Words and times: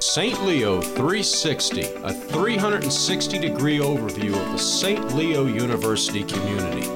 St. 0.00 0.44
Leo 0.44 0.80
360, 0.80 1.82
a 2.02 2.12
360 2.12 3.38
degree 3.38 3.78
overview 3.78 4.30
of 4.30 4.52
the 4.52 4.58
St. 4.58 5.14
Leo 5.14 5.44
University 5.46 6.24
community. 6.24 6.86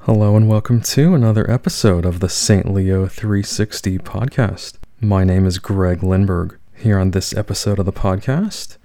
Hello, 0.00 0.36
and 0.36 0.48
welcome 0.48 0.80
to 0.80 1.14
another 1.14 1.50
episode 1.50 2.04
of 2.04 2.20
the 2.20 2.28
St. 2.28 2.72
Leo 2.72 3.06
360 3.06 3.98
podcast. 3.98 4.74
My 5.00 5.24
name 5.24 5.46
is 5.46 5.58
Greg 5.58 6.00
Lindberg. 6.00 6.58
Here 6.74 6.98
on 6.98 7.10
this 7.10 7.36
episode 7.36 7.78
of 7.78 7.86
the 7.86 7.92
podcast, 7.92 8.76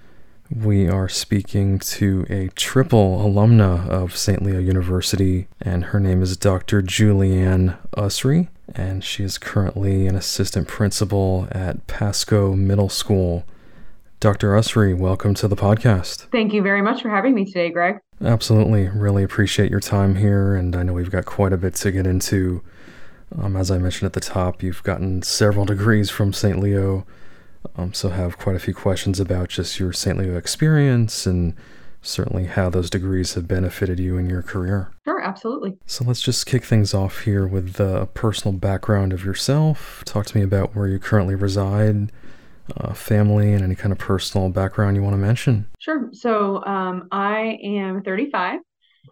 we 0.54 0.86
are 0.86 1.08
speaking 1.08 1.78
to 1.78 2.26
a 2.28 2.48
triple 2.48 3.18
alumna 3.18 3.88
of 3.88 4.16
St. 4.16 4.42
Leo 4.42 4.58
University, 4.58 5.48
and 5.60 5.86
her 5.86 6.00
name 6.00 6.22
is 6.22 6.36
Dr. 6.36 6.82
Julieann 6.82 7.78
Usry, 7.96 8.48
and 8.74 9.02
she 9.02 9.24
is 9.24 9.38
currently 9.38 10.06
an 10.06 10.14
assistant 10.14 10.68
principal 10.68 11.48
at 11.50 11.86
Pasco 11.86 12.54
Middle 12.54 12.90
School. 12.90 13.44
Dr. 14.20 14.50
Usry, 14.52 14.96
welcome 14.96 15.32
to 15.34 15.48
the 15.48 15.56
podcast. 15.56 16.26
Thank 16.30 16.52
you 16.52 16.62
very 16.62 16.82
much 16.82 17.02
for 17.02 17.08
having 17.08 17.34
me 17.34 17.44
today, 17.44 17.70
Greg. 17.70 17.98
Absolutely. 18.22 18.88
Really 18.88 19.24
appreciate 19.24 19.70
your 19.70 19.80
time 19.80 20.16
here, 20.16 20.54
and 20.54 20.76
I 20.76 20.82
know 20.82 20.92
we've 20.92 21.10
got 21.10 21.24
quite 21.24 21.52
a 21.52 21.56
bit 21.56 21.74
to 21.76 21.90
get 21.90 22.06
into. 22.06 22.62
Um, 23.40 23.56
as 23.56 23.70
I 23.70 23.78
mentioned 23.78 24.06
at 24.06 24.12
the 24.12 24.20
top, 24.20 24.62
you've 24.62 24.82
gotten 24.82 25.22
several 25.22 25.64
degrees 25.64 26.10
from 26.10 26.32
St. 26.32 26.58
Leo 26.58 27.06
um, 27.76 27.92
so 27.92 28.10
have 28.10 28.38
quite 28.38 28.56
a 28.56 28.60
few 28.60 28.74
questions 28.74 29.18
about 29.18 29.48
just 29.48 29.80
your 29.80 29.92
St. 29.92 30.18
Leo 30.18 30.36
experience 30.36 31.26
and 31.26 31.54
certainly 32.02 32.44
how 32.44 32.68
those 32.68 32.90
degrees 32.90 33.34
have 33.34 33.48
benefited 33.48 33.98
you 33.98 34.18
in 34.18 34.28
your 34.28 34.42
career. 34.42 34.90
Sure, 35.04 35.22
absolutely. 35.22 35.78
So 35.86 36.04
let's 36.04 36.20
just 36.20 36.46
kick 36.46 36.64
things 36.64 36.92
off 36.92 37.20
here 37.20 37.46
with 37.46 37.74
the 37.74 38.06
personal 38.12 38.58
background 38.58 39.12
of 39.12 39.24
yourself. 39.24 40.02
Talk 40.04 40.26
to 40.26 40.36
me 40.36 40.42
about 40.42 40.74
where 40.74 40.88
you 40.88 40.98
currently 40.98 41.34
reside, 41.34 42.12
uh, 42.76 42.92
family, 42.92 43.52
and 43.52 43.62
any 43.62 43.76
kind 43.76 43.92
of 43.92 43.98
personal 43.98 44.48
background 44.50 44.96
you 44.96 45.02
want 45.02 45.14
to 45.14 45.18
mention. 45.18 45.66
Sure. 45.78 46.08
So 46.12 46.62
um, 46.64 47.08
I 47.12 47.58
am 47.62 48.02
35. 48.02 48.60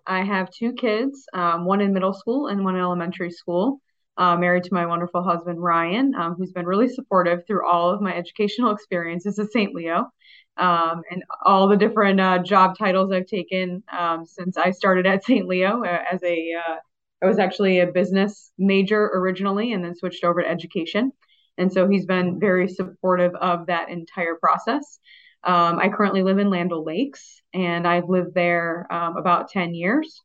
I 0.06 0.24
have 0.24 0.50
two 0.50 0.72
kids, 0.72 1.24
um, 1.32 1.64
one 1.64 1.80
in 1.80 1.92
middle 1.92 2.12
school 2.12 2.48
and 2.48 2.64
one 2.64 2.74
in 2.74 2.80
elementary 2.80 3.30
school 3.30 3.80
uh, 4.20 4.36
married 4.36 4.64
to 4.64 4.74
my 4.74 4.84
wonderful 4.84 5.22
husband, 5.22 5.62
Ryan, 5.62 6.14
um, 6.14 6.34
who's 6.34 6.52
been 6.52 6.66
really 6.66 6.88
supportive 6.88 7.46
through 7.46 7.66
all 7.66 7.88
of 7.88 8.02
my 8.02 8.14
educational 8.14 8.70
experiences 8.70 9.38
at 9.38 9.50
St. 9.50 9.74
Leo 9.74 10.12
um, 10.58 11.00
and 11.10 11.24
all 11.46 11.66
the 11.66 11.76
different 11.76 12.20
uh, 12.20 12.38
job 12.38 12.76
titles 12.76 13.10
I've 13.10 13.26
taken 13.26 13.82
um, 13.91 14.26
since 14.26 14.58
I 14.58 14.72
started 14.72 15.06
at 15.06 15.24
St. 15.24 15.48
Leo 15.48 15.84
uh, 15.84 16.02
as 16.12 16.22
a, 16.22 16.52
uh, 16.52 16.76
I 17.22 17.26
was 17.26 17.38
actually 17.38 17.80
a 17.80 17.86
business 17.86 18.52
major 18.58 19.06
originally 19.14 19.72
and 19.72 19.82
then 19.82 19.96
switched 19.96 20.22
over 20.22 20.42
to 20.42 20.48
education. 20.48 21.12
And 21.56 21.72
so 21.72 21.88
he's 21.88 22.04
been 22.04 22.38
very 22.38 22.68
supportive 22.68 23.34
of 23.36 23.66
that 23.68 23.88
entire 23.88 24.34
process. 24.34 24.98
Um, 25.44 25.78
I 25.78 25.88
currently 25.88 26.22
live 26.22 26.38
in 26.38 26.50
Land 26.50 26.72
Lakes 26.72 27.41
and 27.54 27.88
I've 27.88 28.10
lived 28.10 28.34
there 28.34 28.86
um, 28.91 29.16
about 29.16 29.48
10 29.48 29.72
years. 29.72 30.20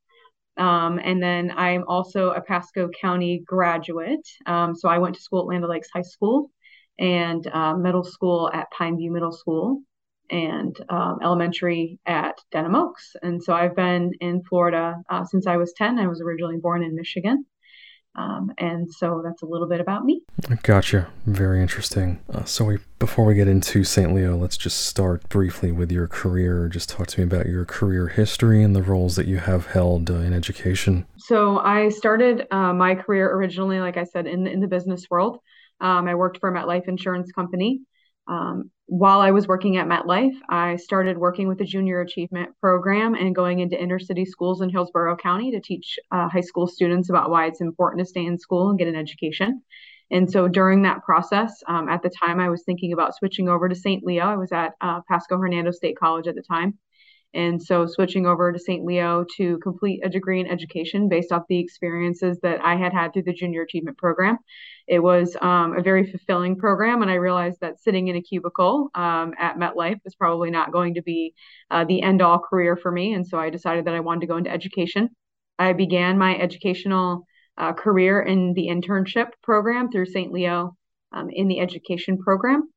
Um, 0.57 0.99
and 1.03 1.21
then 1.21 1.51
I'm 1.55 1.83
also 1.87 2.31
a 2.31 2.41
Pasco 2.41 2.89
County 2.99 3.43
graduate. 3.45 4.27
Um, 4.45 4.75
so 4.75 4.87
I 4.89 4.97
went 4.97 5.15
to 5.15 5.21
school 5.21 5.41
at 5.41 5.47
Land 5.47 5.65
Lakes 5.67 5.89
High 5.93 6.01
School 6.01 6.51
and 6.99 7.45
uh, 7.47 7.75
middle 7.75 8.03
school 8.03 8.49
at 8.53 8.67
Pineview 8.77 9.11
Middle 9.11 9.33
School 9.33 9.81
and 10.29 10.75
um, 10.89 11.19
elementary 11.21 11.99
at 12.05 12.37
Denham 12.51 12.75
Oaks. 12.75 13.15
And 13.21 13.43
so 13.43 13.53
I've 13.53 13.75
been 13.75 14.11
in 14.21 14.43
Florida 14.43 14.95
uh, 15.09 15.25
since 15.25 15.45
I 15.45 15.57
was 15.57 15.73
10. 15.73 15.99
I 15.99 16.07
was 16.07 16.21
originally 16.21 16.57
born 16.57 16.83
in 16.83 16.95
Michigan. 16.95 17.45
Um, 18.15 18.51
and 18.57 18.91
so 18.91 19.21
that's 19.23 19.41
a 19.41 19.45
little 19.45 19.67
bit 19.67 19.81
about 19.81 20.05
me. 20.05 20.21
Gotcha. 20.63 21.07
Very 21.25 21.61
interesting. 21.61 22.19
Uh, 22.33 22.45
so 22.45 22.65
we, 22.65 22.77
before 22.99 23.25
we 23.25 23.35
get 23.35 23.47
into 23.47 23.83
St. 23.83 24.13
Leo, 24.13 24.37
let's 24.37 24.57
just 24.57 24.85
start 24.87 25.27
briefly 25.29 25.71
with 25.71 25.91
your 25.91 26.07
career. 26.07 26.69
Just 26.69 26.89
talk 26.89 27.07
to 27.07 27.19
me 27.19 27.25
about 27.25 27.47
your 27.47 27.65
career 27.65 28.07
history 28.07 28.63
and 28.63 28.75
the 28.75 28.83
roles 28.83 29.15
that 29.15 29.27
you 29.27 29.37
have 29.37 29.67
held 29.67 30.09
uh, 30.09 30.15
in 30.15 30.33
education. 30.33 31.05
So 31.17 31.59
I 31.59 31.89
started 31.89 32.47
uh, 32.51 32.73
my 32.73 32.95
career 32.95 33.33
originally, 33.35 33.79
like 33.79 33.97
I 33.97 34.03
said, 34.03 34.27
in 34.27 34.47
in 34.47 34.61
the 34.61 34.67
business 34.67 35.09
world. 35.09 35.39
Um, 35.81 36.07
I 36.07 36.15
worked 36.15 36.39
for 36.39 36.49
a 36.49 36.53
MetLife 36.53 36.87
Insurance 36.87 37.31
Company. 37.31 37.81
Um, 38.27 38.71
while 38.87 39.19
I 39.19 39.31
was 39.31 39.47
working 39.47 39.77
at 39.77 39.87
MetLife, 39.87 40.35
I 40.47 40.75
started 40.75 41.17
working 41.17 41.47
with 41.47 41.57
the 41.57 41.65
Junior 41.65 42.01
Achievement 42.01 42.49
Program 42.61 43.15
and 43.15 43.35
going 43.35 43.59
into 43.59 43.81
inner 43.81 43.99
city 43.99 44.25
schools 44.25 44.61
in 44.61 44.69
Hillsborough 44.69 45.17
County 45.17 45.51
to 45.51 45.59
teach 45.59 45.97
uh, 46.11 46.29
high 46.29 46.41
school 46.41 46.67
students 46.67 47.09
about 47.09 47.31
why 47.31 47.47
it's 47.47 47.61
important 47.61 48.05
to 48.05 48.09
stay 48.09 48.25
in 48.25 48.37
school 48.37 48.69
and 48.69 48.77
get 48.77 48.87
an 48.87 48.95
education. 48.95 49.63
And 50.11 50.29
so 50.29 50.47
during 50.47 50.83
that 50.83 51.03
process, 51.03 51.63
um, 51.67 51.89
at 51.89 52.03
the 52.03 52.11
time, 52.11 52.39
I 52.39 52.49
was 52.49 52.63
thinking 52.63 52.93
about 52.93 53.15
switching 53.15 53.49
over 53.49 53.67
to 53.67 53.75
St. 53.75 54.03
Leo. 54.03 54.25
I 54.25 54.37
was 54.37 54.51
at 54.51 54.73
uh, 54.81 55.01
Pasco 55.09 55.37
Hernando 55.37 55.71
State 55.71 55.97
College 55.97 56.27
at 56.27 56.35
the 56.35 56.43
time. 56.43 56.77
And 57.35 57.61
so 57.61 57.85
switching 57.85 58.25
over 58.25 58.51
to 58.51 58.59
St. 58.59 58.85
Leo 58.85 59.25
to 59.37 59.57
complete 59.59 60.01
a 60.03 60.09
degree 60.09 60.39
in 60.39 60.47
education 60.47 61.09
based 61.09 61.31
off 61.31 61.43
the 61.49 61.59
experiences 61.59 62.39
that 62.41 62.61
I 62.63 62.75
had 62.75 62.93
had 62.93 63.11
through 63.11 63.23
the 63.23 63.33
Junior 63.33 63.63
Achievement 63.63 63.97
Program. 63.97 64.37
It 64.87 64.99
was 64.99 65.35
um, 65.41 65.77
a 65.77 65.81
very 65.81 66.09
fulfilling 66.09 66.55
program, 66.55 67.01
and 67.01 67.11
I 67.11 67.15
realized 67.15 67.59
that 67.61 67.79
sitting 67.79 68.07
in 68.07 68.15
a 68.15 68.21
cubicle 68.21 68.89
um, 68.95 69.33
at 69.37 69.57
MetLife 69.57 69.99
is 70.05 70.15
probably 70.15 70.49
not 70.49 70.71
going 70.71 70.93
to 70.93 71.01
be 71.01 71.33
uh, 71.69 71.83
the 71.83 72.01
end 72.01 72.21
all 72.21 72.39
career 72.39 72.77
for 72.77 72.91
me. 72.91 73.13
And 73.13 73.27
so 73.27 73.37
I 73.37 73.49
decided 73.49 73.85
that 73.85 73.95
I 73.95 73.99
wanted 73.99 74.21
to 74.21 74.27
go 74.27 74.37
into 74.37 74.51
education. 74.51 75.09
I 75.59 75.73
began 75.73 76.17
my 76.17 76.37
educational 76.37 77.25
uh, 77.57 77.73
career 77.73 78.21
in 78.21 78.53
the 78.53 78.67
internship 78.67 79.29
program 79.43 79.91
through 79.91 80.05
St. 80.05 80.31
Leo 80.31 80.75
um, 81.11 81.29
in 81.29 81.47
the 81.47 81.59
education 81.59 82.17
program. 82.17 82.69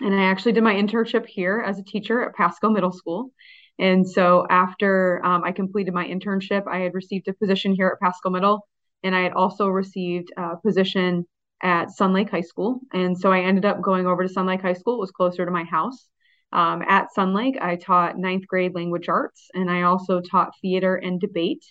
And 0.00 0.14
I 0.14 0.24
actually 0.24 0.52
did 0.52 0.62
my 0.62 0.74
internship 0.74 1.26
here 1.26 1.62
as 1.64 1.78
a 1.78 1.84
teacher 1.84 2.22
at 2.22 2.34
Pasco 2.34 2.70
Middle 2.70 2.92
School. 2.92 3.32
And 3.78 4.08
so 4.08 4.46
after 4.50 5.24
um, 5.24 5.44
I 5.44 5.52
completed 5.52 5.94
my 5.94 6.06
internship, 6.06 6.66
I 6.66 6.78
had 6.78 6.94
received 6.94 7.28
a 7.28 7.34
position 7.34 7.74
here 7.74 7.88
at 7.88 8.00
Pasco 8.04 8.30
Middle, 8.30 8.66
and 9.02 9.14
I 9.14 9.20
had 9.20 9.32
also 9.32 9.68
received 9.68 10.32
a 10.36 10.56
position 10.56 11.26
at 11.62 11.88
Sunlake 11.88 12.30
High 12.30 12.42
School. 12.42 12.80
And 12.92 13.16
so 13.18 13.32
I 13.32 13.40
ended 13.40 13.64
up 13.64 13.80
going 13.80 14.06
over 14.06 14.26
to 14.26 14.32
Sunlake 14.32 14.62
High 14.62 14.74
School. 14.74 14.94
It 14.94 15.00
was 15.00 15.10
closer 15.10 15.44
to 15.44 15.50
my 15.50 15.64
house. 15.64 16.08
Um, 16.52 16.82
at 16.82 17.08
Sunlake, 17.16 17.60
I 17.60 17.76
taught 17.76 18.18
ninth 18.18 18.46
grade 18.46 18.74
language 18.74 19.08
arts, 19.08 19.48
and 19.54 19.70
I 19.70 19.82
also 19.82 20.20
taught 20.20 20.54
theater 20.62 20.96
and 20.96 21.20
debate. 21.20 21.64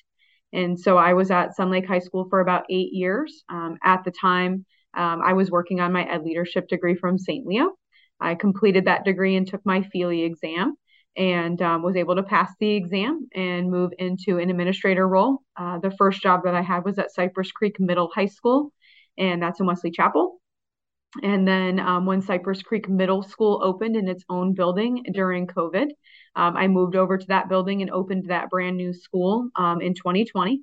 And 0.53 0.79
so 0.79 0.97
I 0.97 1.13
was 1.13 1.31
at 1.31 1.57
Sunlake 1.57 1.87
High 1.87 1.99
School 1.99 2.27
for 2.29 2.39
about 2.39 2.65
eight 2.69 2.93
years. 2.93 3.43
Um, 3.49 3.77
at 3.83 4.03
the 4.03 4.11
time, 4.11 4.65
um, 4.93 5.21
I 5.21 5.33
was 5.33 5.51
working 5.51 5.81
on 5.81 5.91
my 5.91 6.03
ed 6.03 6.23
leadership 6.23 6.67
degree 6.67 6.95
from 6.95 7.17
St. 7.17 7.45
Leo. 7.45 7.71
I 8.19 8.35
completed 8.35 8.85
that 8.85 9.03
degree 9.03 9.35
and 9.35 9.47
took 9.47 9.65
my 9.65 9.83
FELE 9.83 10.25
exam 10.25 10.75
and 11.17 11.59
um, 11.63 11.81
was 11.81 11.95
able 11.95 12.15
to 12.15 12.23
pass 12.23 12.51
the 12.59 12.69
exam 12.69 13.27
and 13.33 13.71
move 13.71 13.91
into 13.97 14.37
an 14.37 14.49
administrator 14.49 15.07
role. 15.07 15.41
Uh, 15.55 15.79
the 15.79 15.91
first 15.91 16.21
job 16.21 16.41
that 16.45 16.53
I 16.53 16.61
had 16.61 16.85
was 16.85 16.99
at 16.99 17.11
Cypress 17.11 17.51
Creek 17.51 17.79
Middle 17.79 18.09
High 18.13 18.27
School, 18.27 18.71
and 19.17 19.41
that's 19.41 19.59
in 19.59 19.65
Wesley 19.65 19.91
Chapel. 19.91 20.39
And 21.23 21.47
then 21.47 21.79
um, 21.79 22.05
when 22.05 22.21
Cypress 22.21 22.61
Creek 22.61 22.87
Middle 22.87 23.23
School 23.23 23.61
opened 23.63 23.95
in 23.95 24.07
its 24.07 24.23
own 24.29 24.53
building 24.53 25.03
during 25.11 25.47
COVID, 25.47 25.87
um, 26.35 26.55
I 26.55 26.67
moved 26.67 26.95
over 26.95 27.17
to 27.17 27.27
that 27.27 27.49
building 27.49 27.81
and 27.81 27.89
opened 27.89 28.29
that 28.29 28.49
brand 28.49 28.77
new 28.77 28.93
school 28.93 29.49
um, 29.55 29.81
in 29.81 29.95
2020. 29.95 30.61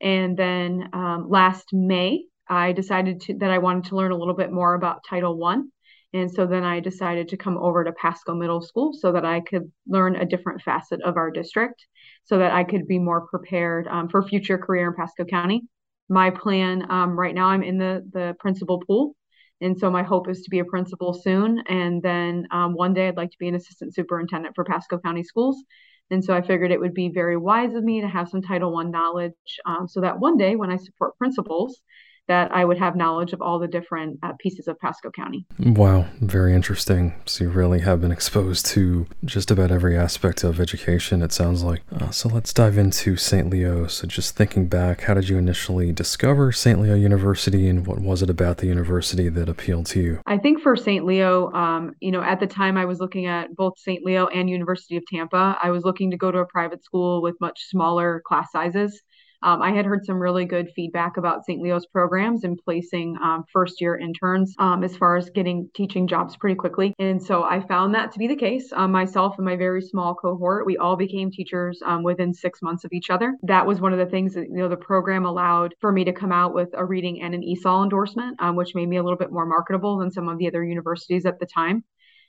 And 0.00 0.36
then 0.36 0.88
um, 0.92 1.26
last 1.30 1.68
May, 1.72 2.24
I 2.48 2.72
decided 2.72 3.20
to, 3.22 3.38
that 3.38 3.50
I 3.50 3.58
wanted 3.58 3.84
to 3.84 3.96
learn 3.96 4.10
a 4.10 4.16
little 4.16 4.34
bit 4.34 4.50
more 4.50 4.74
about 4.74 5.04
Title 5.08 5.36
One 5.36 5.70
and 6.14 6.30
so 6.30 6.46
then 6.46 6.62
I 6.62 6.78
decided 6.78 7.28
to 7.28 7.36
come 7.36 7.58
over 7.58 7.82
to 7.82 7.92
Pasco 7.92 8.34
Middle 8.34 8.62
School 8.62 8.92
so 8.94 9.10
that 9.10 9.24
I 9.24 9.40
could 9.40 9.70
learn 9.88 10.14
a 10.14 10.24
different 10.24 10.62
facet 10.62 11.02
of 11.02 11.16
our 11.16 11.28
district 11.28 11.84
so 12.22 12.38
that 12.38 12.52
I 12.52 12.62
could 12.62 12.86
be 12.86 13.00
more 13.00 13.26
prepared 13.26 13.88
um, 13.88 14.08
for 14.08 14.22
future 14.22 14.56
career 14.56 14.88
in 14.88 14.94
Pasco 14.94 15.24
County. 15.24 15.62
My 16.08 16.30
plan 16.30 16.88
um, 16.88 17.18
right 17.18 17.34
now, 17.34 17.46
I'm 17.46 17.64
in 17.64 17.78
the, 17.78 18.08
the 18.12 18.36
principal 18.38 18.80
pool. 18.86 19.16
And 19.60 19.76
so 19.76 19.90
my 19.90 20.04
hope 20.04 20.28
is 20.28 20.42
to 20.42 20.50
be 20.50 20.60
a 20.60 20.64
principal 20.64 21.14
soon. 21.14 21.60
And 21.68 22.00
then 22.00 22.46
um, 22.52 22.74
one 22.74 22.94
day 22.94 23.08
I'd 23.08 23.16
like 23.16 23.30
to 23.30 23.38
be 23.38 23.48
an 23.48 23.56
assistant 23.56 23.92
superintendent 23.94 24.54
for 24.54 24.64
Pasco 24.64 24.98
County 24.98 25.24
Schools. 25.24 25.64
And 26.10 26.24
so 26.24 26.32
I 26.32 26.42
figured 26.42 26.70
it 26.70 26.78
would 26.78 26.94
be 26.94 27.08
very 27.08 27.36
wise 27.36 27.74
of 27.74 27.82
me 27.82 28.02
to 28.02 28.08
have 28.08 28.28
some 28.28 28.42
Title 28.42 28.72
One 28.72 28.92
knowledge 28.92 29.32
um, 29.66 29.88
so 29.88 30.00
that 30.02 30.20
one 30.20 30.36
day 30.36 30.54
when 30.54 30.70
I 30.70 30.76
support 30.76 31.18
principals, 31.18 31.80
that 32.28 32.50
I 32.52 32.64
would 32.64 32.78
have 32.78 32.96
knowledge 32.96 33.32
of 33.32 33.42
all 33.42 33.58
the 33.58 33.68
different 33.68 34.18
uh, 34.22 34.32
pieces 34.38 34.68
of 34.68 34.78
Pasco 34.78 35.10
County. 35.10 35.46
Wow, 35.58 36.06
very 36.20 36.54
interesting. 36.54 37.14
So 37.26 37.44
you 37.44 37.50
really 37.50 37.80
have 37.80 38.00
been 38.00 38.12
exposed 38.12 38.66
to 38.66 39.06
just 39.24 39.50
about 39.50 39.70
every 39.70 39.96
aspect 39.96 40.44
of 40.44 40.60
education, 40.60 41.22
it 41.22 41.32
sounds 41.32 41.62
like. 41.62 41.82
Uh, 41.94 42.10
so 42.10 42.28
let's 42.28 42.52
dive 42.52 42.78
into 42.78 43.16
St. 43.16 43.50
Leo. 43.50 43.86
So 43.86 44.06
just 44.06 44.36
thinking 44.36 44.66
back, 44.66 45.02
how 45.02 45.14
did 45.14 45.28
you 45.28 45.36
initially 45.36 45.92
discover 45.92 46.52
St. 46.52 46.80
Leo 46.80 46.94
University 46.94 47.68
and 47.68 47.86
what 47.86 48.00
was 48.00 48.22
it 48.22 48.30
about 48.30 48.58
the 48.58 48.66
university 48.66 49.28
that 49.28 49.48
appealed 49.48 49.86
to 49.86 50.00
you? 50.00 50.20
I 50.26 50.38
think 50.38 50.62
for 50.62 50.76
St. 50.76 51.04
Leo, 51.04 51.52
um, 51.52 51.94
you 52.00 52.10
know, 52.10 52.22
at 52.22 52.40
the 52.40 52.46
time 52.46 52.76
I 52.76 52.84
was 52.86 53.00
looking 53.00 53.26
at 53.26 53.54
both 53.54 53.78
St. 53.78 54.04
Leo 54.04 54.26
and 54.28 54.48
University 54.48 54.96
of 54.96 55.04
Tampa. 55.06 55.58
I 55.62 55.70
was 55.70 55.84
looking 55.84 56.10
to 56.10 56.16
go 56.16 56.30
to 56.30 56.38
a 56.38 56.46
private 56.46 56.84
school 56.84 57.22
with 57.22 57.34
much 57.40 57.60
smaller 57.68 58.22
class 58.26 58.50
sizes. 58.50 59.02
Um, 59.44 59.62
I 59.62 59.70
had 59.72 59.84
heard 59.84 60.04
some 60.04 60.18
really 60.18 60.46
good 60.46 60.70
feedback 60.74 61.16
about 61.16 61.44
St. 61.44 61.60
Leo's 61.60 61.86
programs 61.86 62.44
and 62.44 62.58
placing 62.64 63.16
um, 63.22 63.44
first 63.52 63.80
year 63.80 63.96
interns 63.96 64.54
um, 64.58 64.82
as 64.82 64.96
far 64.96 65.16
as 65.16 65.30
getting 65.30 65.68
teaching 65.74 66.08
jobs 66.08 66.36
pretty 66.36 66.56
quickly. 66.56 66.94
And 66.98 67.22
so 67.22 67.44
I 67.44 67.60
found 67.60 67.94
that 67.94 68.10
to 68.12 68.18
be 68.18 68.26
the 68.26 68.36
case. 68.36 68.72
Um, 68.72 68.90
myself 68.90 69.34
and 69.36 69.44
my 69.44 69.56
very 69.56 69.82
small 69.82 70.14
cohort, 70.14 70.66
we 70.66 70.78
all 70.78 70.96
became 70.96 71.30
teachers 71.30 71.80
um, 71.84 72.02
within 72.02 72.32
six 72.32 72.62
months 72.62 72.84
of 72.84 72.92
each 72.92 73.10
other. 73.10 73.34
That 73.42 73.66
was 73.66 73.80
one 73.80 73.92
of 73.92 73.98
the 73.98 74.06
things 74.06 74.34
that 74.34 74.48
you 74.48 74.56
know 74.56 74.68
the 74.68 74.76
program 74.76 75.26
allowed 75.26 75.74
for 75.80 75.92
me 75.92 76.04
to 76.04 76.12
come 76.12 76.32
out 76.32 76.54
with 76.54 76.70
a 76.72 76.84
reading 76.84 77.22
and 77.22 77.34
an 77.34 77.42
ESOL 77.42 77.82
endorsement, 77.82 78.40
um, 78.40 78.56
which 78.56 78.74
made 78.74 78.88
me 78.88 78.96
a 78.96 79.02
little 79.02 79.18
bit 79.18 79.30
more 79.30 79.46
marketable 79.46 79.98
than 79.98 80.10
some 80.10 80.28
of 80.28 80.38
the 80.38 80.48
other 80.48 80.64
universities 80.64 81.26
at 81.26 81.38
the 81.38 81.46
time. 81.46 81.84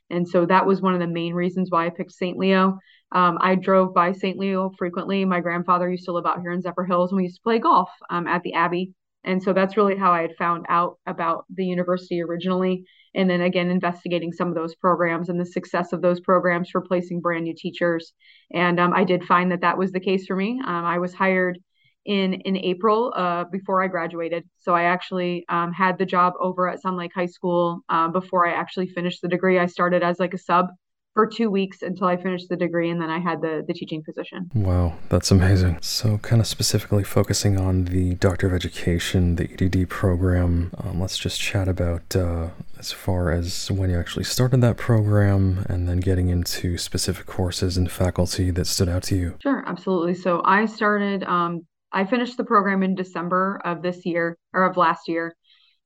And 0.10 0.28
so 0.28 0.46
that 0.46 0.66
was 0.66 0.82
one 0.82 0.94
of 0.94 1.00
the 1.00 1.08
main 1.08 1.34
reasons 1.34 1.72
why 1.72 1.86
I 1.86 1.90
picked 1.90 2.12
St. 2.12 2.38
Leo. 2.38 2.80
Um, 3.12 3.38
I 3.42 3.56
drove 3.56 3.94
by 3.94 4.12
St. 4.12 4.38
Leo 4.38 4.72
frequently. 4.78 5.26
My 5.26 5.40
grandfather 5.40 5.90
used 5.90 6.06
to 6.06 6.12
live 6.12 6.26
out 6.26 6.42
here 6.42 6.52
in 6.52 6.62
Zephyrhills, 6.62 7.10
and 7.10 7.18
we 7.18 7.24
used 7.24 7.38
to 7.38 7.44
play 7.44 7.60
golf 7.60 7.90
um, 8.10 8.28
at 8.28 8.44
the 8.44 8.54
Abbey. 8.54 8.94
And 9.24 9.42
so 9.42 9.54
that's 9.54 9.76
really 9.76 9.96
how 9.96 10.12
I 10.12 10.22
had 10.22 10.36
found 10.38 10.66
out 10.70 11.00
about 11.08 11.46
the 11.54 11.66
university 11.66 12.22
originally. 12.22 12.86
And 13.16 13.30
then 13.30 13.42
again, 13.42 13.70
investigating 13.70 14.32
some 14.32 14.50
of 14.50 14.56
those 14.56 14.76
programs 14.76 15.30
and 15.30 15.40
the 15.40 15.46
success 15.46 15.94
of 15.94 16.02
those 16.02 16.20
programs 16.20 16.70
for 16.70 16.82
placing 16.82 17.22
brand 17.22 17.46
new 17.46 17.56
teachers. 17.56 18.14
And 18.54 18.80
um, 18.80 18.94
I 18.94 19.04
did 19.04 19.24
find 19.24 19.52
that 19.52 19.62
that 19.62 19.78
was 19.78 19.92
the 19.92 20.00
case 20.00 20.28
for 20.28 20.36
me. 20.36 20.62
Um, 20.64 20.86
I 20.86 21.00
was 21.00 21.14
hired 21.14 21.58
in 22.06 22.34
in 22.34 22.58
April 22.58 23.14
uh, 23.16 23.46
before 23.46 23.84
I 23.84 23.88
graduated. 23.88 24.44
So 24.60 24.76
I 24.76 24.84
actually 24.84 25.46
um, 25.50 25.72
had 25.72 25.98
the 25.98 26.06
job 26.06 26.34
over 26.40 26.68
at 26.70 26.82
Sunlake 26.84 27.14
High 27.14 27.26
School 27.26 27.82
uh, 27.90 28.08
before 28.10 28.48
I 28.48 28.54
actually 28.54 28.88
finished 28.88 29.22
the 29.22 29.28
degree. 29.28 29.60
I 29.60 29.66
started 29.66 30.04
as 30.04 30.20
like 30.20 30.34
a 30.34 30.38
sub 30.38 30.68
for 31.16 31.26
two 31.26 31.50
weeks 31.50 31.82
until 31.82 32.08
I 32.08 32.18
finished 32.18 32.50
the 32.50 32.58
degree, 32.58 32.90
and 32.90 33.02
then 33.02 33.10
I 33.10 33.20
had 33.20 33.42
the 33.42 33.64
the 33.66 33.74
teaching 33.74 34.04
position. 34.04 34.52
Wow, 34.54 34.96
that's 35.10 35.32
amazing. 35.32 35.80
So, 35.82 36.18
kind 36.20 36.42
of 36.42 36.48
specifically 36.48 37.06
focusing 37.06 37.58
on 37.58 37.86
the 37.86 38.16
Doctor 38.16 38.48
of 38.48 38.54
Education, 38.54 39.38
the 39.38 39.50
EDD 39.50 39.90
program. 39.90 40.72
Um, 40.78 41.00
let's 41.00 41.18
just 41.18 41.40
chat 41.40 41.68
about 41.70 42.16
uh, 42.16 42.50
as 42.78 42.92
far 42.92 43.32
as 43.32 43.72
when 43.72 43.90
you 43.90 43.98
actually 43.98 44.26
started 44.26 44.60
that 44.62 44.78
program, 44.78 45.66
and 45.70 45.88
then 45.88 46.02
getting 46.02 46.28
into 46.28 46.78
specific 46.78 47.26
courses 47.26 47.78
and 47.78 47.90
faculty 47.90 48.52
that 48.52 48.68
stood 48.68 48.90
out 48.90 49.04
to 49.04 49.16
you. 49.16 49.38
Sure, 49.42 49.64
absolutely. 49.66 50.16
So 50.16 50.42
I 50.44 50.66
started 50.66 51.24
um, 51.24 51.66
I 51.96 52.04
finished 52.04 52.36
the 52.36 52.44
program 52.44 52.84
in 52.84 52.94
December 52.94 53.62
of 53.64 53.82
this 53.82 54.06
year 54.06 54.38
or 54.54 54.66
of 54.66 54.76
last 54.76 55.08
year. 55.08 55.34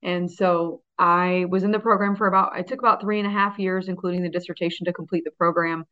And 0.01 0.29
so 0.29 0.81
I 0.97 1.45
was 1.49 1.63
in 1.63 1.71
the 1.71 1.79
program 1.79 2.15
for 2.15 2.25
about, 2.25 2.51
I 2.53 2.63
took 2.63 2.79
about 2.79 2.99
three 2.99 3.19
and 3.19 3.27
a 3.27 3.31
half 3.31 3.59
years, 3.59 3.87
including 3.87 4.23
the 4.23 4.29
dissertation 4.29 4.85
to 4.85 4.93
complete 4.93 5.23
the 5.23 5.31
program. 5.37 5.85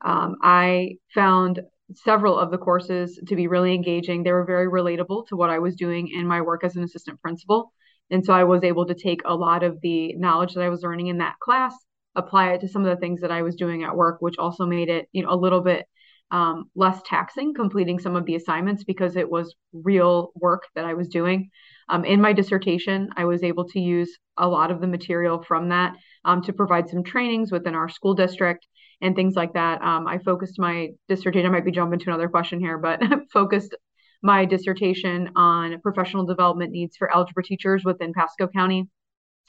Um, 0.00 0.36
I 0.42 0.98
found 1.12 1.60
several 1.92 2.38
of 2.38 2.52
the 2.52 2.58
courses 2.58 3.20
to 3.26 3.34
be 3.34 3.48
really 3.48 3.74
engaging. 3.74 4.22
They 4.22 4.32
were 4.32 4.44
very 4.44 4.68
relatable 4.68 5.26
to 5.28 5.36
what 5.36 5.50
I 5.50 5.58
was 5.58 5.74
doing 5.74 6.08
in 6.08 6.24
my 6.26 6.40
work 6.40 6.62
as 6.62 6.76
an 6.76 6.84
assistant 6.84 7.20
principal. 7.20 7.72
And 8.10 8.24
so 8.24 8.32
I 8.32 8.44
was 8.44 8.62
able 8.62 8.86
to 8.86 8.94
take 8.94 9.22
a 9.24 9.34
lot 9.34 9.64
of 9.64 9.80
the 9.80 10.14
knowledge 10.14 10.54
that 10.54 10.62
I 10.62 10.68
was 10.68 10.82
learning 10.82 11.08
in 11.08 11.18
that 11.18 11.40
class, 11.40 11.74
apply 12.14 12.52
it 12.52 12.60
to 12.60 12.68
some 12.68 12.84
of 12.84 12.94
the 12.94 13.00
things 13.00 13.22
that 13.22 13.32
I 13.32 13.42
was 13.42 13.56
doing 13.56 13.82
at 13.82 13.96
work, 13.96 14.18
which 14.20 14.38
also 14.38 14.66
made 14.66 14.88
it, 14.88 15.08
you 15.10 15.24
know, 15.24 15.30
a 15.30 15.36
little 15.36 15.62
bit 15.62 15.86
um, 16.34 16.68
less 16.74 17.00
taxing 17.06 17.54
completing 17.54 18.00
some 18.00 18.16
of 18.16 18.26
the 18.26 18.34
assignments 18.34 18.82
because 18.82 19.14
it 19.14 19.30
was 19.30 19.54
real 19.72 20.32
work 20.34 20.64
that 20.74 20.84
I 20.84 20.94
was 20.94 21.08
doing. 21.08 21.48
Um, 21.88 22.04
in 22.04 22.20
my 22.20 22.32
dissertation, 22.32 23.08
I 23.16 23.24
was 23.24 23.44
able 23.44 23.68
to 23.68 23.78
use 23.78 24.18
a 24.36 24.48
lot 24.48 24.72
of 24.72 24.80
the 24.80 24.88
material 24.88 25.44
from 25.44 25.68
that 25.68 25.94
um, 26.24 26.42
to 26.42 26.52
provide 26.52 26.88
some 26.88 27.04
trainings 27.04 27.52
within 27.52 27.76
our 27.76 27.88
school 27.88 28.14
district 28.14 28.66
and 29.00 29.14
things 29.14 29.36
like 29.36 29.52
that. 29.52 29.80
Um, 29.80 30.08
I 30.08 30.18
focused 30.18 30.58
my 30.58 30.88
dissertation, 31.08 31.46
I 31.46 31.50
might 31.50 31.64
be 31.64 31.70
jumping 31.70 32.00
to 32.00 32.10
another 32.10 32.28
question 32.28 32.58
here, 32.58 32.78
but 32.78 33.00
focused 33.32 33.76
my 34.20 34.44
dissertation 34.44 35.30
on 35.36 35.80
professional 35.82 36.26
development 36.26 36.72
needs 36.72 36.96
for 36.96 37.14
algebra 37.14 37.44
teachers 37.44 37.84
within 37.84 38.12
Pasco 38.12 38.48
County. 38.48 38.88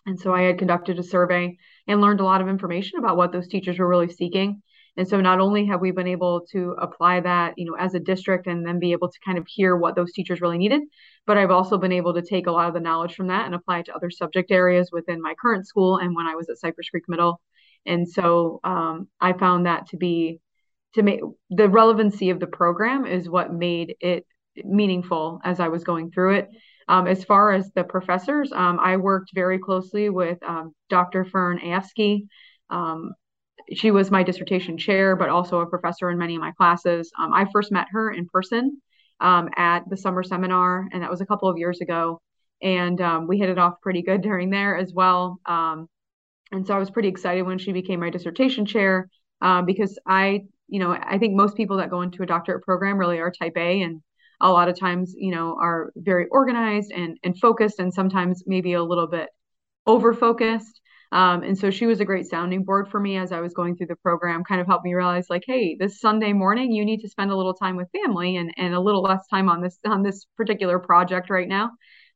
And 0.05 0.19
so 0.19 0.35
I 0.35 0.43
had 0.43 0.59
conducted 0.59 0.99
a 0.99 1.03
survey 1.03 1.57
and 1.87 1.99
learned 1.99 2.19
a 2.19 2.25
lot 2.25 2.41
of 2.41 2.47
information 2.47 2.99
about 2.99 3.17
what 3.17 3.31
those 3.31 3.47
teachers 3.47 3.79
were 3.79 3.87
really 3.87 4.11
seeking. 4.11 4.61
And 4.97 5.07
so 5.07 5.19
not 5.19 5.39
only 5.39 5.65
have 5.65 5.81
we 5.81 5.91
been 5.91 6.07
able 6.07 6.45
to 6.51 6.75
apply 6.79 7.19
that, 7.21 7.55
you 7.57 7.65
know, 7.65 7.75
as 7.77 7.95
a 7.95 7.99
district 7.99 8.47
and 8.47 8.65
then 8.65 8.79
be 8.79 8.93
able 8.93 9.09
to 9.09 9.19
kind 9.25 9.37
of 9.37 9.45
hear 9.47 9.75
what 9.75 9.95
those 9.95 10.13
teachers 10.13 10.41
really 10.41 10.57
needed, 10.57 10.83
but 11.27 11.37
I've 11.37 11.51
also 11.51 11.77
been 11.77 11.91
able 11.91 12.13
to 12.13 12.21
take 12.21 12.47
a 12.47 12.51
lot 12.51 12.67
of 12.67 12.73
the 12.73 12.79
knowledge 12.79 13.15
from 13.15 13.27
that 13.27 13.45
and 13.45 13.55
apply 13.55 13.79
it 13.79 13.85
to 13.87 13.95
other 13.95 14.09
subject 14.09 14.51
areas 14.51 14.89
within 14.91 15.21
my 15.21 15.35
current 15.41 15.67
school 15.67 15.97
and 15.97 16.15
when 16.15 16.27
I 16.27 16.35
was 16.35 16.49
at 16.49 16.57
Cypress 16.57 16.89
Creek 16.89 17.03
Middle. 17.07 17.41
And 17.85 18.07
so 18.07 18.59
um, 18.63 19.07
I 19.19 19.33
found 19.33 19.65
that 19.65 19.87
to 19.89 19.97
be 19.97 20.39
to 20.93 21.03
make 21.03 21.19
the 21.49 21.67
relevancy 21.67 22.29
of 22.29 22.39
the 22.39 22.47
program 22.47 23.05
is 23.05 23.29
what 23.29 23.53
made 23.53 23.95
it 23.99 24.25
meaningful 24.63 25.41
as 25.43 25.59
I 25.59 25.67
was 25.67 25.83
going 25.83 26.11
through 26.11 26.35
it. 26.35 26.49
Um, 26.87 27.07
as 27.07 27.23
far 27.23 27.51
as 27.51 27.69
the 27.71 27.83
professors, 27.83 28.51
um, 28.53 28.79
I 28.79 28.97
worked 28.97 29.31
very 29.33 29.59
closely 29.59 30.09
with 30.09 30.41
um, 30.43 30.73
Dr. 30.89 31.25
Fern 31.25 31.59
Aefsky. 31.59 32.27
She 33.73 33.91
was 33.91 34.11
my 34.11 34.23
dissertation 34.23 34.77
chair, 34.77 35.15
but 35.15 35.29
also 35.29 35.59
a 35.59 35.65
professor 35.65 36.09
in 36.09 36.17
many 36.17 36.35
of 36.35 36.41
my 36.41 36.51
classes. 36.51 37.11
Um, 37.19 37.33
I 37.33 37.45
first 37.51 37.71
met 37.71 37.87
her 37.91 38.11
in 38.11 38.27
person 38.27 38.81
um, 39.19 39.49
at 39.55 39.89
the 39.89 39.97
summer 39.97 40.23
seminar, 40.23 40.87
and 40.91 41.01
that 41.01 41.09
was 41.09 41.21
a 41.21 41.25
couple 41.25 41.49
of 41.49 41.57
years 41.57 41.81
ago. 41.81 42.21
And 42.61 42.99
um, 43.01 43.27
we 43.27 43.37
hit 43.37 43.49
it 43.49 43.57
off 43.57 43.81
pretty 43.81 44.01
good 44.01 44.21
during 44.21 44.49
there 44.49 44.77
as 44.77 44.93
well. 44.93 45.39
Um, 45.45 45.87
and 46.51 46.65
so 46.65 46.75
I 46.75 46.79
was 46.79 46.89
pretty 46.89 47.09
excited 47.09 47.41
when 47.43 47.57
she 47.57 47.71
became 47.71 47.99
my 47.99 48.09
dissertation 48.09 48.65
chair 48.65 49.09
uh, 49.41 49.61
because 49.61 49.97
I, 50.05 50.43
you 50.67 50.79
know, 50.79 50.91
I 50.91 51.17
think 51.17 51.35
most 51.35 51.57
people 51.57 51.77
that 51.77 51.89
go 51.89 52.01
into 52.01 52.23
a 52.23 52.25
doctorate 52.25 52.63
program 52.63 52.97
really 52.97 53.19
are 53.19 53.31
type 53.31 53.53
A 53.57 53.81
and 53.81 54.01
a 54.41 54.51
lot 54.51 54.67
of 54.67 54.79
times, 54.79 55.13
you 55.17 55.31
know, 55.31 55.57
are 55.59 55.91
very 55.95 56.27
organized 56.27 56.91
and, 56.91 57.17
and 57.23 57.39
focused 57.39 57.79
and 57.79 57.93
sometimes 57.93 58.43
maybe 58.45 58.73
a 58.73 58.83
little 58.83 59.07
bit 59.07 59.29
over 59.85 60.13
focused. 60.13 60.81
Um, 61.11 61.43
and 61.43 61.57
so 61.57 61.69
she 61.69 61.85
was 61.85 61.99
a 61.99 62.05
great 62.05 62.25
sounding 62.25 62.63
board 62.63 62.89
for 62.89 62.99
me 62.99 63.17
as 63.17 63.31
I 63.31 63.39
was 63.39 63.53
going 63.53 63.75
through 63.75 63.87
the 63.87 63.95
program, 63.97 64.43
kind 64.43 64.59
of 64.59 64.67
helped 64.67 64.85
me 64.85 64.93
realize 64.93 65.29
like, 65.29 65.43
hey, 65.45 65.77
this 65.79 65.99
Sunday 65.99 66.33
morning, 66.33 66.71
you 66.71 66.83
need 66.83 67.01
to 67.01 67.09
spend 67.09 67.31
a 67.31 67.35
little 67.35 67.53
time 67.53 67.75
with 67.75 67.87
family 67.91 68.37
and, 68.37 68.51
and 68.57 68.73
a 68.73 68.79
little 68.79 69.01
less 69.01 69.25
time 69.27 69.49
on 69.49 69.61
this 69.61 69.77
on 69.85 70.03
this 70.03 70.25
particular 70.35 70.79
project 70.79 71.29
right 71.29 71.47
now. 71.47 71.71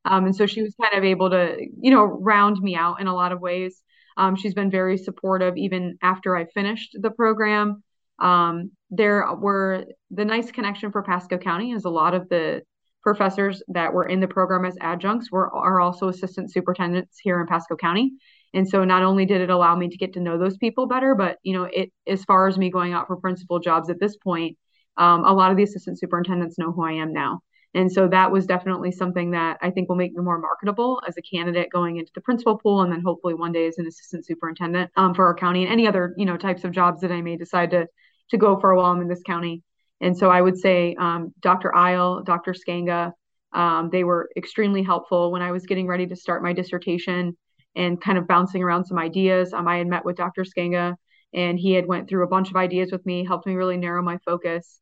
Um, 0.06 0.26
and 0.26 0.36
so 0.36 0.46
she 0.46 0.62
was 0.62 0.74
kind 0.82 0.98
of 0.98 1.04
able 1.04 1.30
to, 1.30 1.58
you 1.80 1.92
know, 1.92 2.04
round 2.04 2.58
me 2.62 2.76
out 2.76 3.02
in 3.02 3.08
a 3.08 3.16
lot 3.16 3.32
of 3.32 3.42
ways. 3.42 3.82
Um, 4.18 4.36
she's 4.36 4.54
been 4.54 4.72
very 4.72 4.98
supportive 4.98 5.56
even 5.58 5.98
after 6.02 6.36
I 6.36 6.46
finished 6.46 6.98
the 7.00 7.12
program. 7.12 7.84
Um, 8.20 8.72
there 8.90 9.26
were 9.36 9.86
the 10.12 10.26
nice 10.26 10.52
connection 10.52 10.92
for 10.92 11.04
Pasco 11.04 11.38
County 11.38 11.72
is 11.72 11.86
a 11.86 11.90
lot 11.90 12.14
of 12.14 12.28
the 12.30 12.64
professors 13.02 13.64
that 13.70 13.94
were 13.94 14.06
in 14.06 14.20
the 14.20 14.28
program 14.28 14.66
as 14.66 14.76
adjuncts 14.82 15.32
were 15.32 15.54
are 15.56 15.80
also 15.80 16.10
assistant 16.10 16.52
superintendents 16.52 17.18
here 17.22 17.40
in 17.40 17.48
Pasco 17.48 17.76
County. 17.76 18.12
And 18.54 18.68
so 18.68 18.84
not 18.84 19.04
only 19.04 19.26
did 19.26 19.42
it 19.42 19.50
allow 19.50 19.76
me 19.76 19.90
to 19.90 19.98
get 19.98 20.14
to 20.14 20.20
know 20.20 20.38
those 20.38 20.58
people 20.58 20.88
better, 20.88 21.16
but 21.16 21.38
you 21.44 21.54
know, 21.54 21.64
it 21.72 21.92
as 22.08 22.24
far 22.26 22.48
as 22.48 22.58
me 22.58 22.70
going 22.72 22.94
out 22.94 23.08
for 23.08 23.18
principal 23.18 23.60
jobs 23.60 23.90
at 23.90 24.00
this 24.00 24.18
point, 24.18 24.58
um, 24.98 25.24
a 25.24 25.34
lot 25.34 25.52
of 25.52 25.58
the 25.58 25.64
assistant 25.64 26.00
superintendents 26.00 26.58
know 26.58 26.72
who 26.72 26.84
I 26.84 26.94
am 26.94 27.14
now. 27.14 27.42
And 27.76 27.92
so 27.92 28.08
that 28.08 28.32
was 28.32 28.48
definitely 28.48 28.92
something 28.92 29.32
that 29.32 29.60
I 29.62 29.70
think 29.70 29.90
will 29.90 29.96
make 29.96 30.14
me 30.14 30.24
more 30.24 30.40
marketable 30.40 31.02
as 31.08 31.16
a 31.18 31.22
candidate 31.22 31.70
going 31.72 31.98
into 31.98 32.12
the 32.16 32.22
principal 32.22 32.58
pool, 32.58 32.82
and 32.82 32.92
then 32.92 33.02
hopefully 33.02 33.36
one 33.36 33.52
day 33.52 33.68
as 33.68 33.78
an 33.78 33.86
assistant 33.86 34.26
superintendent 34.26 34.90
um, 34.98 35.14
for 35.14 35.28
our 35.28 35.36
county 35.36 35.64
and 35.64 35.72
any 35.72 35.88
other 35.88 36.16
you 36.18 36.26
know 36.26 36.36
types 36.36 36.64
of 36.64 36.72
jobs 36.72 37.02
that 37.02 37.12
I 37.12 37.22
may 37.22 37.38
decide 37.38 37.72
to 37.72 37.88
to 38.32 38.38
go 38.38 38.60
for 38.60 38.72
a 38.72 38.78
while 38.78 38.92
I'm 38.92 39.02
in 39.02 39.08
this 39.08 39.22
county. 39.24 39.64
And 40.02 40.18
so 40.18 40.30
I 40.30 40.42
would 40.42 40.58
say 40.58 40.96
um, 41.00 41.34
Dr. 41.42 41.76
Isle, 41.76 42.24
Dr. 42.24 42.54
Skanga, 42.54 43.12
um, 43.54 43.90
they 43.92 44.04
were 44.04 44.30
extremely 44.38 44.82
helpful 44.84 45.32
when 45.32 45.42
I 45.42 45.52
was 45.52 45.66
getting 45.66 45.88
ready 45.88 46.08
to 46.08 46.16
start 46.16 46.42
my 46.42 46.54
dissertation 46.54 47.38
and 47.80 48.02
kind 48.02 48.18
of 48.18 48.28
bouncing 48.28 48.62
around 48.62 48.86
some 48.86 49.00
ideas. 49.00 49.54
Um, 49.54 49.68
I 49.68 49.78
had 49.78 49.88
met 49.88 50.04
with 50.04 50.18
Dr. 50.18 50.44
Skanga 50.44 50.96
and 51.34 51.58
he 51.58 51.72
had 51.72 51.88
went 51.88 52.10
through 52.10 52.26
a 52.26 52.28
bunch 52.28 52.50
of 52.50 52.58
ideas 52.58 52.92
with 52.92 53.06
me, 53.06 53.26
helped 53.26 53.48
me 53.48 53.56
really 53.56 53.78
narrow 53.78 54.04
my 54.04 54.18
focus. 54.26 54.82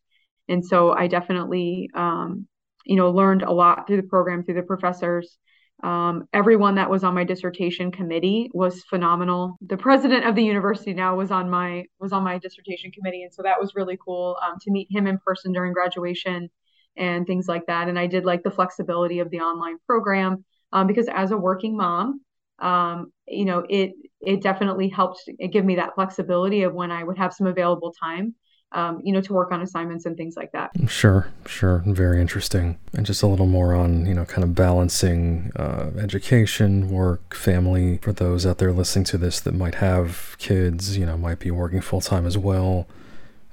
And 0.49 0.65
so 0.65 0.93
I 0.93 1.07
definitely, 1.07 1.89
um, 1.93 2.47
you 2.85 2.95
know, 2.95 3.11
learned 3.11 3.43
a 3.43 3.51
lot 3.51 3.85
through 3.85 3.97
the 3.97 4.07
program, 4.07 4.43
through 4.43 4.55
the 4.55 4.63
professors. 4.63 5.37
Um, 5.83 6.27
everyone 6.33 6.75
that 6.75 6.89
was 6.89 7.03
on 7.03 7.13
my 7.13 7.23
dissertation 7.23 7.91
committee 7.91 8.49
was 8.51 8.83
phenomenal. 8.85 9.57
The 9.61 9.77
president 9.77 10.25
of 10.25 10.33
the 10.33 10.43
university 10.43 10.93
now 10.93 11.15
was 11.15 11.29
on 11.29 11.51
my 11.51 11.83
was 11.99 12.13
on 12.13 12.23
my 12.23 12.39
dissertation 12.39 12.91
committee, 12.91 13.21
and 13.21 13.31
so 13.31 13.43
that 13.43 13.59
was 13.59 13.75
really 13.75 13.99
cool 14.03 14.37
um, 14.43 14.55
to 14.61 14.71
meet 14.71 14.87
him 14.89 15.05
in 15.05 15.19
person 15.19 15.51
during 15.51 15.73
graduation 15.73 16.49
and 16.95 17.27
things 17.27 17.47
like 17.47 17.67
that. 17.67 17.89
And 17.89 17.99
I 17.99 18.07
did 18.07 18.25
like 18.25 18.41
the 18.41 18.49
flexibility 18.49 19.19
of 19.19 19.29
the 19.29 19.41
online 19.41 19.77
program 19.85 20.43
um, 20.71 20.87
because 20.87 21.07
as 21.13 21.29
a 21.29 21.37
working 21.37 21.77
mom, 21.77 22.21
um, 22.59 23.11
you 23.27 23.45
know, 23.45 23.65
it 23.69 23.93
it 24.21 24.41
definitely 24.41 24.89
helped 24.89 25.29
give 25.51 25.63
me 25.63 25.75
that 25.75 25.95
flexibility 25.95 26.63
of 26.63 26.73
when 26.73 26.91
I 26.91 27.03
would 27.03 27.17
have 27.17 27.33
some 27.33 27.45
available 27.47 27.93
time, 27.93 28.33
um, 28.71 28.99
you 29.03 29.13
know, 29.13 29.21
to 29.21 29.33
work 29.33 29.51
on 29.51 29.61
assignments 29.61 30.05
and 30.05 30.17
things 30.17 30.35
like 30.35 30.51
that. 30.53 30.71
Sure, 30.87 31.27
sure, 31.45 31.83
very 31.85 32.19
interesting. 32.19 32.79
And 32.93 33.05
just 33.05 33.21
a 33.21 33.27
little 33.27 33.45
more 33.45 33.75
on, 33.75 34.05
you 34.07 34.13
know, 34.13 34.25
kind 34.25 34.43
of 34.43 34.55
balancing 34.55 35.51
uh, 35.55 35.91
education, 35.99 36.89
work, 36.89 37.35
family. 37.35 37.99
For 38.01 38.11
those 38.11 38.45
out 38.45 38.57
there 38.57 38.71
listening 38.73 39.05
to 39.05 39.17
this 39.17 39.39
that 39.41 39.53
might 39.53 39.75
have 39.75 40.35
kids, 40.39 40.97
you 40.97 41.05
know, 41.05 41.17
might 41.17 41.39
be 41.39 41.51
working 41.51 41.81
full 41.81 42.01
time 42.01 42.25
as 42.25 42.37
well. 42.37 42.87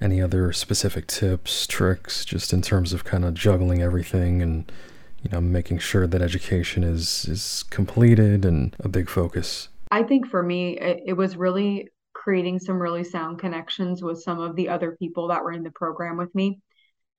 Any 0.01 0.21
other 0.21 0.53
specific 0.53 1.07
tips, 1.07 1.67
tricks, 1.67 2.25
just 2.25 2.53
in 2.53 2.63
terms 2.63 2.93
of 2.93 3.05
kind 3.05 3.25
of 3.25 3.35
juggling 3.35 3.83
everything 3.83 4.43
and 4.43 4.71
you 5.25 5.31
know, 5.31 5.41
making 5.41 5.79
sure 5.79 6.07
that 6.07 6.23
education 6.23 6.85
is 6.85 7.27
is 7.27 7.65
completed 7.71 8.45
and 8.45 8.77
a 8.81 8.89
big 8.89 9.09
focus? 9.09 9.69
I 9.91 10.03
think 10.03 10.29
for 10.29 10.43
me, 10.43 10.79
it, 10.79 11.03
it 11.07 11.13
was 11.15 11.37
really 11.37 11.89
creating 12.13 12.59
some 12.59 12.81
really 12.81 13.05
sound 13.05 13.39
connections 13.39 14.03
with 14.03 14.23
some 14.23 14.41
of 14.41 14.57
the 14.57 14.69
other 14.69 14.93
people 14.93 15.29
that 15.29 15.43
were 15.43 15.53
in 15.53 15.63
the 15.63 15.71
program 15.71 16.17
with 16.17 16.35
me. 16.35 16.61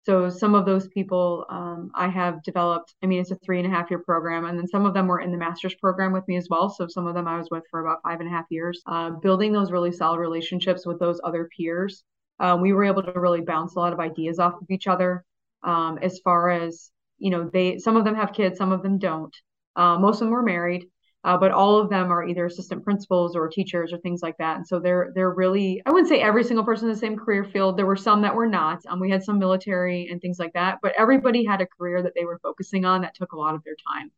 So 0.06 0.30
some 0.30 0.54
of 0.54 0.66
those 0.66 0.88
people 0.90 1.46
um, 1.50 1.92
I 1.96 2.08
have 2.08 2.44
developed. 2.44 2.94
I 3.02 3.08
mean, 3.08 3.22
it's 3.22 3.32
a 3.32 3.36
three 3.38 3.58
and 3.58 3.66
a 3.66 3.76
half 3.76 3.90
year 3.90 4.00
program, 4.00 4.46
and 4.46 4.58
then 4.58 4.68
some 4.68 4.86
of 4.86 4.94
them 4.94 5.08
were 5.08 5.20
in 5.20 5.32
the 5.32 5.38
master's 5.38 5.74
program 5.76 6.12
with 6.12 6.28
me 6.28 6.38
as 6.38 6.48
well. 6.50 6.70
So 6.70 6.88
some 6.88 7.08
of 7.08 7.16
them 7.16 7.28
I 7.28 7.38
was 7.38 7.50
with 7.50 7.64
for 7.72 7.80
about 7.80 8.04
five 8.04 8.20
and 8.20 8.30
a 8.30 8.32
half 8.32 8.46
years. 8.50 8.82
Uh, 8.86 9.10
building 9.10 9.52
those 9.52 9.72
really 9.72 9.92
solid 9.92 10.20
relationships 10.20 10.86
with 10.86 11.00
those 11.00 11.20
other 11.24 11.50
peers, 11.58 12.04
uh, 12.40 12.56
we 12.62 12.72
were 12.74 12.84
able 12.84 13.02
to 13.02 13.20
really 13.20 13.42
bounce 13.42 13.76
a 13.76 13.80
lot 13.80 13.94
of 13.94 14.00
ideas 14.00 14.38
off 14.38 14.62
of 14.62 14.70
each 14.70 14.86
other. 14.86 15.26
Um, 15.64 15.98
as 16.04 16.20
far 16.20 16.52
as 16.52 16.92
you 17.18 17.32
know, 17.32 17.50
they 17.52 17.78
some 17.78 17.98
of 17.98 18.06
them 18.06 18.16
have 18.16 18.34
kids, 18.34 18.58
some 18.58 18.72
of 18.72 18.84
them 18.84 19.00
don't. 19.00 19.36
Uh, 19.76 19.98
most 19.98 20.16
of 20.16 20.28
them 20.28 20.32
were 20.32 20.44
married 20.44 20.86
uh, 21.26 21.36
but 21.36 21.52
all 21.52 21.80
of 21.80 21.90
them 21.90 22.12
are 22.12 22.24
either 22.24 22.46
assistant 22.46 22.84
principals 22.84 23.36
or 23.36 23.50
teachers 23.50 23.92
or 23.92 23.98
things 23.98 24.22
like 24.22 24.38
that. 24.38 24.58
And 24.58 24.68
so 24.68 24.80
they're 24.80 25.12
they're 25.16 25.34
really 25.34 25.82
I 25.84 25.90
wouldn't 25.90 26.08
say 26.08 26.22
every 26.22 26.44
single 26.44 26.64
person 26.64 26.88
in 26.88 26.94
the 26.94 27.00
same 27.00 27.18
career 27.18 27.44
field. 27.44 27.78
There 27.78 27.88
were 27.88 27.96
some 27.96 28.22
that 28.22 28.36
were 28.36 28.48
not. 28.48 28.86
Um, 28.88 29.00
we 29.00 29.10
had 29.10 29.24
some 29.24 29.40
military 29.40 30.08
and 30.12 30.22
things 30.22 30.38
like 30.38 30.54
that, 30.54 30.78
but 30.84 30.94
everybody 30.96 31.44
had 31.44 31.62
a 31.62 31.66
career 31.66 32.04
that 32.04 32.14
they 32.16 32.26
were 32.26 32.40
focusing 32.44 32.86
on 32.86 33.02
that 33.02 33.16
took 33.16 33.32
a 33.32 33.40
lot 33.40 33.56
of 33.56 33.64
their 33.64 33.76
time. 33.92 34.12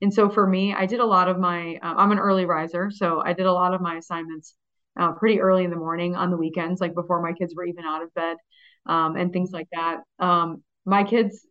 And 0.00 0.12
so 0.12 0.30
for 0.30 0.46
me, 0.46 0.72
I 0.72 0.86
did 0.86 1.00
a 1.00 1.04
lot 1.04 1.28
of 1.28 1.38
my 1.38 1.78
uh, 1.82 1.94
I'm 1.98 2.12
an 2.12 2.18
early 2.18 2.46
riser, 2.46 2.90
so 2.90 3.20
I 3.22 3.34
did 3.34 3.44
a 3.44 3.52
lot 3.52 3.74
of 3.74 3.82
my 3.82 3.96
assignments 3.96 4.54
uh, 4.98 5.12
pretty 5.12 5.42
early 5.42 5.64
in 5.64 5.70
the 5.70 5.76
morning 5.76 6.16
on 6.16 6.30
the 6.30 6.38
weekends, 6.38 6.80
like 6.80 6.94
before 6.94 7.20
my 7.20 7.34
kids 7.34 7.54
were 7.54 7.66
even 7.66 7.84
out 7.84 8.02
of 8.02 8.14
bed, 8.14 8.38
um, 8.86 9.16
and 9.16 9.34
things 9.34 9.50
like 9.52 9.68
that. 9.72 10.00
Um, 10.18 10.62
my 10.86 11.04
kids 11.04 11.46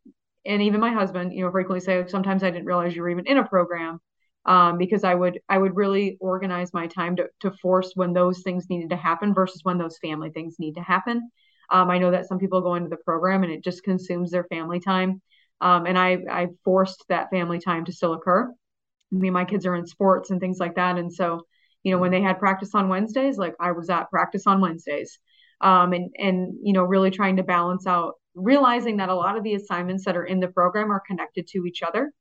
and 0.46 0.62
even 0.62 0.80
my 0.80 0.92
husband, 0.92 1.34
you 1.34 1.44
know, 1.44 1.52
frequently 1.52 1.80
say 1.80 2.06
sometimes 2.08 2.44
I 2.44 2.52
didn't 2.52 2.66
realize 2.66 2.96
you 2.96 3.02
were 3.02 3.10
even 3.10 3.26
in 3.28 3.38
a 3.38 3.48
program 3.48 4.00
um, 4.46 4.78
because 4.78 5.04
I 5.04 5.14
would 5.14 5.40
I 5.48 5.58
would 5.58 5.76
really 5.76 6.18
organize 6.20 6.74
my 6.74 6.88
time 6.88 7.16
to 7.18 7.28
to 7.42 7.52
force 7.62 7.94
when 7.96 8.14
those 8.14 8.42
things 8.42 8.70
needed 8.70 8.90
to 8.90 8.96
happen 8.98 9.34
versus 9.34 9.62
when 9.64 9.78
those 9.78 9.98
family 10.00 10.32
things 10.32 10.56
need 10.60 10.76
to 10.76 10.82
happen. 10.82 11.30
Um, 11.70 11.90
I 11.90 11.98
know 11.98 12.12
that 12.12 12.28
some 12.28 12.40
people 12.40 12.62
go 12.62 12.76
into 12.76 12.90
the 12.90 12.98
program 12.98 13.44
and 13.44 13.52
it 13.52 13.64
just 13.64 13.84
consumes 13.84 14.32
their 14.32 14.44
family 14.46 14.80
time, 14.80 15.22
um, 15.62 15.86
and 15.86 15.98
I 15.98 16.18
I 16.30 16.48
forced 16.66 17.06
that 17.10 17.30
family 17.30 17.60
time 17.60 17.86
to 17.86 17.94
still 17.94 18.14
occur. 18.14 18.50
I 18.50 19.16
mean, 19.16 19.34
my 19.34 19.46
kids 19.46 19.66
are 19.66 19.76
in 19.76 19.88
sports 19.88 20.30
and 20.30 20.40
things 20.42 20.60
like 20.60 20.76
that, 20.76 20.98
and 20.98 21.14
so 21.14 21.46
you 21.84 21.92
know 21.92 22.00
when 22.00 22.12
they 22.12 22.22
had 22.22 22.40
practice 22.40 22.76
on 22.76 22.90
Wednesdays, 22.90 23.38
like 23.38 23.56
I 23.60 23.72
was 23.72 23.90
at 23.90 24.10
practice 24.10 24.46
on 24.46 24.60
Wednesdays, 24.62 25.20
um, 25.62 25.94
and 25.94 26.12
and 26.18 26.54
you 26.62 26.74
know 26.74 26.84
really 26.84 27.12
trying 27.12 27.38
to 27.38 27.44
balance 27.44 27.88
out 27.88 28.16
realizing 28.36 28.98
that 28.98 29.10
a 29.10 29.16
lot 29.16 29.38
of 29.38 29.44
the 29.44 29.56
assignments 29.56 30.06
that 30.06 30.18
are 30.18 30.26
in 30.26 30.40
the 30.40 30.48
program 30.48 30.92
are 30.92 31.02
connected 31.06 31.48
to 31.48 31.66
each 31.66 31.84
other. 31.84 32.12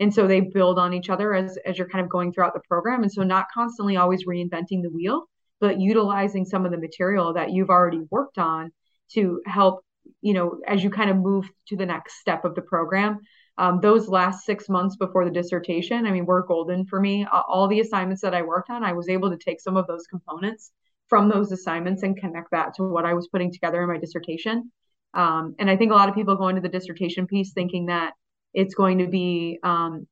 And 0.00 0.12
so 0.12 0.26
they 0.26 0.40
build 0.40 0.78
on 0.78 0.94
each 0.94 1.10
other 1.10 1.34
as 1.34 1.58
as 1.64 1.78
you're 1.78 1.88
kind 1.88 2.04
of 2.04 2.10
going 2.10 2.32
throughout 2.32 2.54
the 2.54 2.60
program. 2.68 3.02
And 3.02 3.12
so 3.12 3.22
not 3.22 3.46
constantly 3.52 3.96
always 3.96 4.26
reinventing 4.26 4.82
the 4.82 4.90
wheel 4.90 5.28
but 5.62 5.80
utilizing 5.80 6.44
some 6.44 6.66
of 6.66 6.72
the 6.72 6.76
material 6.76 7.32
that 7.34 7.52
you've 7.52 7.70
already 7.70 8.00
worked 8.10 8.36
on 8.36 8.72
to 9.12 9.40
help 9.46 9.84
you 10.20 10.34
know 10.34 10.58
as 10.66 10.82
you 10.82 10.90
kind 10.90 11.08
of 11.08 11.16
move 11.16 11.48
to 11.68 11.76
the 11.76 11.86
next 11.86 12.18
step 12.18 12.44
of 12.44 12.54
the 12.54 12.60
program. 12.60 13.20
Um, 13.58 13.80
those 13.80 14.08
last 14.08 14.44
six 14.44 14.68
months 14.68 14.96
before 14.96 15.24
the 15.24 15.30
dissertation 15.30 16.06
i 16.06 16.10
mean 16.10 16.26
were 16.26 16.42
golden 16.42 16.84
for 16.84 17.00
me. 17.00 17.24
All 17.30 17.68
the 17.68 17.80
assignments 17.80 18.22
that 18.22 18.34
i 18.34 18.42
worked 18.42 18.70
on 18.70 18.82
i 18.82 18.92
was 18.92 19.08
able 19.08 19.30
to 19.30 19.36
take 19.36 19.60
some 19.60 19.76
of 19.76 19.86
those 19.86 20.06
components 20.08 20.72
from 21.08 21.28
those 21.28 21.52
assignments 21.52 22.02
and 22.02 22.16
connect 22.16 22.50
that 22.50 22.74
to 22.74 22.82
what 22.82 23.04
i 23.04 23.14
was 23.14 23.28
putting 23.28 23.52
together 23.52 23.82
in 23.82 23.88
my 23.88 23.98
dissertation 23.98 24.72
um, 25.14 25.54
and 25.58 25.70
i 25.70 25.76
think 25.76 25.92
a 25.92 25.94
lot 25.94 26.08
of 26.08 26.14
people 26.14 26.36
go 26.36 26.48
into 26.48 26.60
the 26.60 26.68
dissertation 26.68 27.26
piece 27.26 27.52
thinking 27.52 27.86
that 27.86 28.12
it's 28.54 28.74
going 28.74 28.98
to 28.98 29.06
be 29.06 29.58
um, 29.62 30.06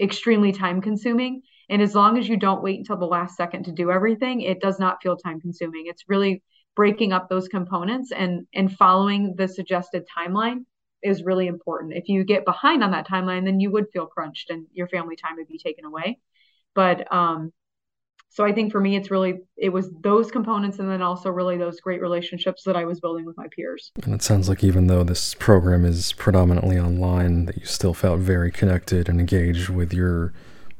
extremely 0.00 0.52
time 0.52 0.80
consuming. 0.80 1.42
And 1.70 1.82
as 1.82 1.94
long 1.94 2.16
as 2.18 2.28
you 2.28 2.36
don't 2.36 2.62
wait 2.62 2.78
until 2.78 2.96
the 2.96 3.06
last 3.06 3.36
second 3.36 3.64
to 3.64 3.72
do 3.72 3.90
everything, 3.90 4.40
it 4.40 4.60
does 4.60 4.78
not 4.78 5.02
feel 5.02 5.16
time 5.16 5.40
consuming. 5.40 5.84
It's 5.86 6.04
really 6.08 6.42
breaking 6.76 7.12
up 7.12 7.28
those 7.28 7.48
components 7.48 8.12
and 8.12 8.46
and 8.54 8.72
following 8.72 9.34
the 9.36 9.48
suggested 9.48 10.04
timeline 10.16 10.64
is 11.02 11.24
really 11.24 11.46
important. 11.46 11.92
If 11.94 12.08
you 12.08 12.24
get 12.24 12.44
behind 12.44 12.82
on 12.82 12.92
that 12.92 13.08
timeline, 13.08 13.44
then 13.44 13.60
you 13.60 13.70
would 13.70 13.86
feel 13.92 14.06
crunched 14.06 14.50
and 14.50 14.66
your 14.72 14.88
family 14.88 15.16
time 15.16 15.36
would 15.36 15.48
be 15.48 15.58
taken 15.58 15.84
away. 15.84 16.18
But 16.74 17.12
um, 17.12 17.52
so 18.30 18.44
I 18.44 18.52
think 18.52 18.72
for 18.72 18.80
me, 18.80 18.96
it's 18.96 19.10
really 19.10 19.40
it 19.56 19.70
was 19.70 19.90
those 20.02 20.30
components, 20.30 20.78
and 20.78 20.88
then 20.88 21.02
also 21.02 21.30
really 21.30 21.56
those 21.56 21.80
great 21.80 22.00
relationships 22.00 22.62
that 22.64 22.76
I 22.76 22.84
was 22.84 23.00
building 23.00 23.24
with 23.24 23.36
my 23.36 23.46
peers. 23.54 23.90
And 24.04 24.14
it 24.14 24.22
sounds 24.22 24.48
like 24.48 24.62
even 24.62 24.86
though 24.86 25.02
this 25.02 25.34
program 25.34 25.84
is 25.84 26.12
predominantly 26.12 26.78
online, 26.78 27.46
that 27.46 27.56
you 27.56 27.64
still 27.64 27.94
felt 27.94 28.20
very 28.20 28.50
connected 28.50 29.08
and 29.08 29.18
engaged 29.18 29.70
with 29.70 29.92
your 29.92 30.32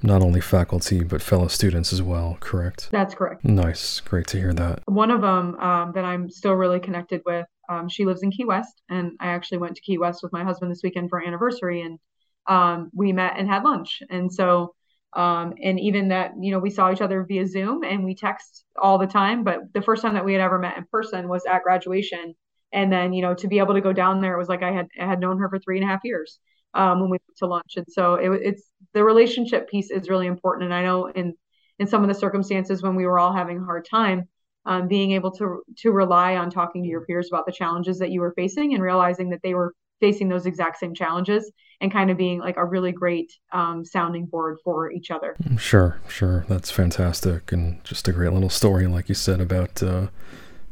not 0.03 0.23
only 0.23 0.41
faculty 0.41 1.03
but 1.03 1.21
fellow 1.23 1.49
students 1.49 1.93
as 1.93 2.03
well. 2.03 2.37
Correct? 2.41 2.89
That's 2.93 3.15
correct. 3.15 3.45
Nice, 3.45 4.01
great 4.01 4.27
to 4.29 4.39
hear 4.39 4.53
that. 4.55 4.83
One 4.87 5.11
of 5.11 5.23
them 5.23 5.59
um, 5.59 5.93
that 5.95 6.05
I'm 6.05 6.31
still 6.31 6.53
really 6.53 6.81
connected 6.81 7.23
with. 7.27 7.47
Um, 7.69 7.89
she 7.89 8.05
lives 8.05 8.23
in 8.23 8.31
Key 8.31 8.45
West, 8.45 8.81
and 8.89 9.13
I 9.21 9.29
actually 9.29 9.59
went 9.59 9.75
to 9.77 9.83
Key 9.83 9.99
West 9.99 10.23
with 10.23 10.33
my 10.33 10.45
husband 10.45 10.71
this 10.71 10.83
weekend 10.83 11.11
for 11.11 11.21
our 11.21 11.27
anniversary, 11.27 11.83
and 11.83 11.99
um, 12.47 12.91
we 12.95 13.13
met 13.13 13.35
and 13.37 13.49
had 13.49 13.65
lunch. 13.65 14.03
And 14.09 14.33
so 14.33 14.75
um, 15.15 15.55
and 15.63 15.81
even 15.81 16.09
that, 16.09 16.33
you 16.41 16.51
know, 16.51 16.59
we 16.59 16.71
saw 16.71 16.93
each 16.93 17.01
other 17.01 17.25
via 17.25 17.47
Zoom 17.47 17.83
and 17.83 18.05
we 18.05 18.15
text 18.15 18.65
all 18.81 18.99
the 18.99 19.07
time. 19.07 19.43
But 19.43 19.73
the 19.73 19.83
first 19.83 20.03
time 20.03 20.15
that 20.15 20.25
we 20.25 20.33
had 20.33 20.43
ever 20.43 20.59
met 20.59 20.77
in 20.77 20.85
person 20.91 21.29
was 21.29 21.45
at 21.47 21.63
graduation. 21.63 22.35
And 22.73 22.93
then, 22.93 23.13
you 23.15 23.23
know, 23.23 23.35
to 23.35 23.49
be 23.49 23.59
able 23.59 23.75
to 23.75 23.81
go 23.81 23.93
down 23.93 24.21
there, 24.21 24.35
it 24.35 24.39
was 24.39 24.49
like 24.49 24.63
I 24.63 24.73
had 24.73 24.89
I 25.01 25.07
had 25.07 25.21
known 25.21 25.39
her 25.39 25.49
for 25.49 25.59
three 25.59 25.79
and 25.79 25.85
a 25.85 25.91
half 25.91 26.01
years 26.05 26.39
um, 26.75 27.01
when 27.01 27.11
we 27.11 27.15
went 27.15 27.37
to 27.39 27.47
lunch. 27.47 27.75
And 27.77 27.87
so 27.89 28.15
it, 28.15 28.31
it's 28.45 28.71
the 28.93 29.03
relationship 29.03 29.71
piece 29.71 29.91
is 29.91 30.11
really 30.11 30.27
important. 30.27 30.65
And 30.67 30.75
I 30.75 30.83
know 30.83 31.07
in 31.07 31.35
in 31.79 31.87
some 31.87 32.03
of 32.03 32.09
the 32.09 32.15
circumstances 32.15 32.83
when 32.83 32.95
we 32.95 33.07
were 33.07 33.19
all 33.19 33.33
having 33.33 33.59
a 33.59 33.65
hard 33.65 33.87
time, 33.89 34.29
um, 34.67 34.89
being 34.89 35.13
able 35.13 35.31
to 35.33 35.63
to 35.79 35.91
rely 35.93 36.37
on 36.37 36.51
talking 36.51 36.83
to 36.83 36.89
your 36.89 37.07
peers 37.07 37.29
about 37.33 37.47
the 37.47 37.53
challenges 37.53 37.99
that 38.01 38.11
you 38.11 38.21
were 38.21 38.35
facing 38.37 38.75
and 38.75 38.83
realizing 38.83 39.31
that 39.31 39.41
they 39.43 39.55
were 39.55 39.73
facing 40.01 40.29
those 40.29 40.47
exact 40.47 40.79
same 40.79 40.95
challenges 40.95 41.51
and 41.81 41.93
kind 41.93 42.11
of 42.11 42.17
being 42.17 42.41
like 42.41 42.57
a 42.57 42.65
really 42.65 42.93
great 42.93 43.33
um, 43.53 43.85
sounding 43.85 44.27
board 44.27 44.59
for 44.65 44.91
each 44.91 45.11
other. 45.11 45.37
Sure, 45.59 46.01
sure. 46.09 46.45
That's 46.49 46.71
fantastic. 46.71 47.53
And 47.53 47.83
just 47.85 48.09
a 48.09 48.13
great 48.13 48.33
little 48.33 48.51
story, 48.51 48.87
like 48.87 49.09
you 49.09 49.15
said, 49.15 49.41
about 49.41 49.83
uh, 49.83 50.09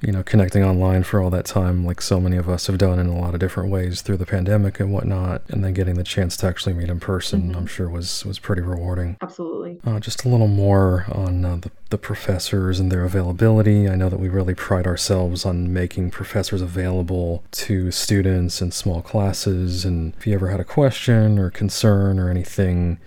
you 0.03 0.13
know, 0.13 0.23
connecting 0.23 0.63
online 0.63 1.03
for 1.03 1.23
all 1.23 1.31
that 1.31 1.47
time, 1.47 1.85
like 1.85 2.03
so 2.03 2.21
many 2.21 2.37
of 2.37 2.49
us 2.49 2.67
have 2.67 2.77
done 2.77 2.99
in 2.99 3.07
a 3.07 3.19
lot 3.19 3.33
of 3.33 3.41
different 3.41 3.71
ways 3.71 4.03
through 4.03 4.19
the 4.19 4.27
pandemic 4.27 4.79
and 4.79 4.93
whatnot, 4.93 5.43
and 5.49 5.65
then 5.65 5.73
getting 5.73 5.95
the 5.95 6.05
chance 6.05 6.37
to 6.37 6.47
actually 6.47 6.75
meet 6.75 6.91
in 6.91 7.01
person, 7.01 7.43
mm-hmm. 7.43 7.57
I'm 7.57 7.67
sure 7.67 7.89
was 7.89 8.25
was 8.25 8.39
pretty 8.39 8.63
rewarding. 8.63 9.17
Absolutely. 9.23 9.81
Uh, 9.85 9.99
just 9.99 10.25
a 10.25 10.29
little 10.29 10.49
more 10.49 11.07
on 11.11 11.45
uh, 11.45 11.57
the, 11.57 11.71
the 11.91 11.99
professors 11.99 12.79
and 12.79 12.93
their 12.93 13.05
availability. 13.05 13.89
I 13.89 13.95
know 13.95 14.11
that 14.11 14.21
we 14.21 14.29
really 14.29 14.55
pride 14.55 14.87
ourselves 14.87 15.47
on 15.47 15.73
making 15.73 16.11
professors 16.11 16.61
available 16.61 17.43
to 17.53 17.91
students 17.91 18.61
in 18.61 18.73
small 18.73 19.01
classes, 19.01 19.85
and 19.85 20.15
if 20.19 20.27
you 20.27 20.35
ever 20.35 20.51
had 20.51 20.61
a 20.61 20.65
question 20.65 21.39
or 21.39 21.51
concern 21.51 22.19
or 22.19 22.29
anything, 22.29 22.99